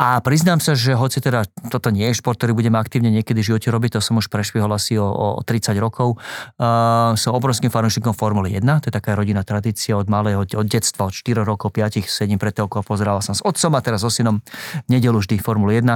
[0.00, 3.48] A priznám sa, že hoci teda toto nie je šport, ktorý budem aktívne niekedy v
[3.52, 6.18] živote robiť, to som už prešvihol asi o, o 30 rokov.
[6.58, 11.06] Uh, som obrovským fanúšikom Formuly 1, to je taká rodinná tradícia od malého, od detstva,
[11.08, 14.42] od 4 rokov, 5, sedím pred telkou, pozeral som s otcom a teraz so synom
[14.90, 15.86] nedelu vždy Formulu 1,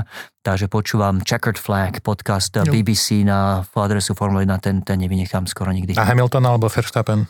[0.47, 2.65] takže počúvam Checkered Flag, podcast jo.
[2.71, 5.99] BBC na adresu Formule 1, ten, ten nevynechám skoro nikdy.
[5.99, 7.27] A Hamilton alebo Verstappen?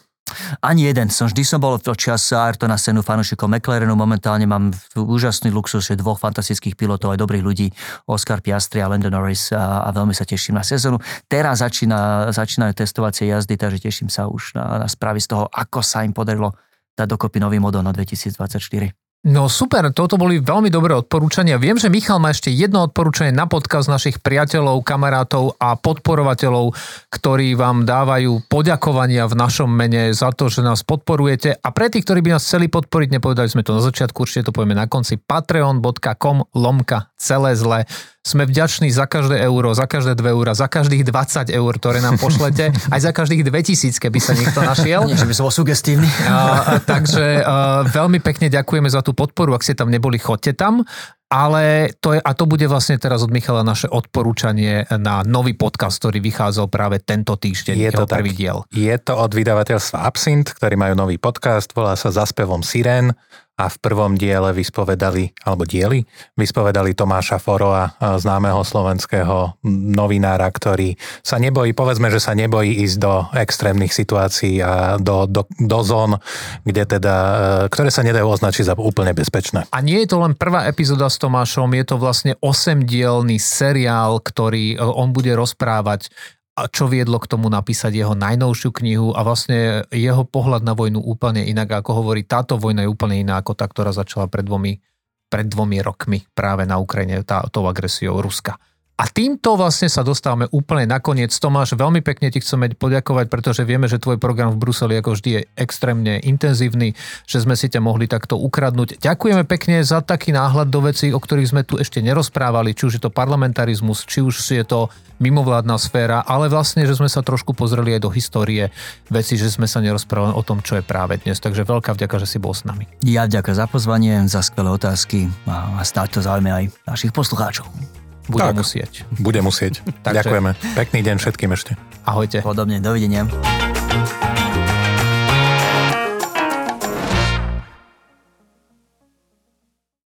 [0.60, 1.08] Ani jeden.
[1.08, 3.96] Som, vždy som bol čas Ayrtona Senu fanúšikom McLarenu.
[3.96, 7.66] Momentálne mám úžasný luxus, že dvoch fantastických pilotov, aj dobrých ľudí,
[8.06, 11.00] Oscar Piastri a Landon Norris a, a veľmi sa teším na sezónu.
[11.26, 15.80] Teraz začína, začínajú testovacie jazdy, takže teším sa už na, na správy z toho, ako
[15.80, 16.52] sa im podarilo
[16.98, 19.07] dať dokopy nový model na 2024.
[19.26, 21.58] No super, toto boli veľmi dobré odporúčania.
[21.58, 26.70] Viem, že Michal má ešte jedno odporúčanie na podcast našich priateľov, kamarátov a podporovateľov,
[27.10, 31.58] ktorí vám dávajú poďakovania v našom mene za to, že nás podporujete.
[31.58, 34.54] A pre tých, ktorí by nás chceli podporiť, nepovedali sme to na začiatku, určite to
[34.54, 37.90] povieme na konci, patreon.com lomka celé zle
[38.28, 42.20] sme vďační za každé euro, za každé 2 eura, za každých 20 eur, ktoré nám
[42.20, 45.08] pošlete, aj za každých 2000, keby sa niekto našiel.
[45.08, 46.08] Nie, že by som bol sugestívny.
[46.28, 49.56] A, takže a, veľmi pekne ďakujeme za tú podporu.
[49.56, 50.84] Ak ste tam neboli, chodte tam.
[51.28, 56.00] Ale to je, a to bude vlastne teraz od Michala naše odporúčanie na nový podcast,
[56.00, 57.76] ktorý vychádzal práve tento týždeň.
[57.76, 58.40] Je to prvý tak.
[58.40, 58.58] diel.
[58.72, 63.12] Je to od vydavateľstva Absint, ktorí majú nový podcast, volá sa Zaspevom Siren
[63.58, 66.06] a v prvom diele vyspovedali, alebo dieli,
[66.38, 70.94] vyspovedali Tomáša Foroa, známeho slovenského novinára, ktorý
[71.26, 76.22] sa nebojí, povedzme, že sa nebojí ísť do extrémnych situácií a do, do, do zón,
[76.62, 77.36] kde teda, e,
[77.72, 79.66] ktoré sa nedajú označiť za úplne bezpečné.
[79.74, 84.76] A nie je to len prvá epizóda s Tomášom, je to vlastne osemdielný seriál, ktorý
[84.76, 86.14] e, on bude rozprávať
[86.58, 90.98] a čo viedlo k tomu napísať jeho najnovšiu knihu a vlastne jeho pohľad na vojnu
[90.98, 94.82] úplne inak, ako hovorí, táto vojna je úplne iná ako tá, ktorá začala pred dvomi,
[95.30, 98.58] pred dvomi rokmi práve na Ukrajine, tá, tou agresiou Ruska.
[98.98, 101.30] A týmto vlastne sa dostávame úplne nakoniec.
[101.30, 105.30] Tomáš, veľmi pekne ti chceme poďakovať, pretože vieme, že tvoj program v Bruseli ako vždy
[105.38, 108.98] je extrémne intenzívny, že sme si ťa mohli takto ukradnúť.
[108.98, 112.98] Ďakujeme pekne za taký náhľad do vecí, o ktorých sme tu ešte nerozprávali, či už
[112.98, 114.90] je to parlamentarizmus, či už je to
[115.22, 118.74] mimovládna sféra, ale vlastne, že sme sa trošku pozreli aj do histórie
[119.14, 121.38] veci, že sme sa nerozprávali o tom, čo je práve dnes.
[121.38, 122.90] Takže veľká vďaka, že si bol s nami.
[123.06, 127.97] Ja ďakujem za pozvanie, za skvelé otázky a stále to zaujíma aj našich poslucháčov.
[128.28, 128.92] Bude tak, musieť.
[129.16, 129.80] Bude musieť.
[130.04, 130.20] Takže...
[130.20, 130.50] Ďakujeme.
[130.76, 131.80] Pekný deň všetkým ešte.
[132.04, 132.44] Ahojte.
[132.44, 133.24] Podobne, dovidenia.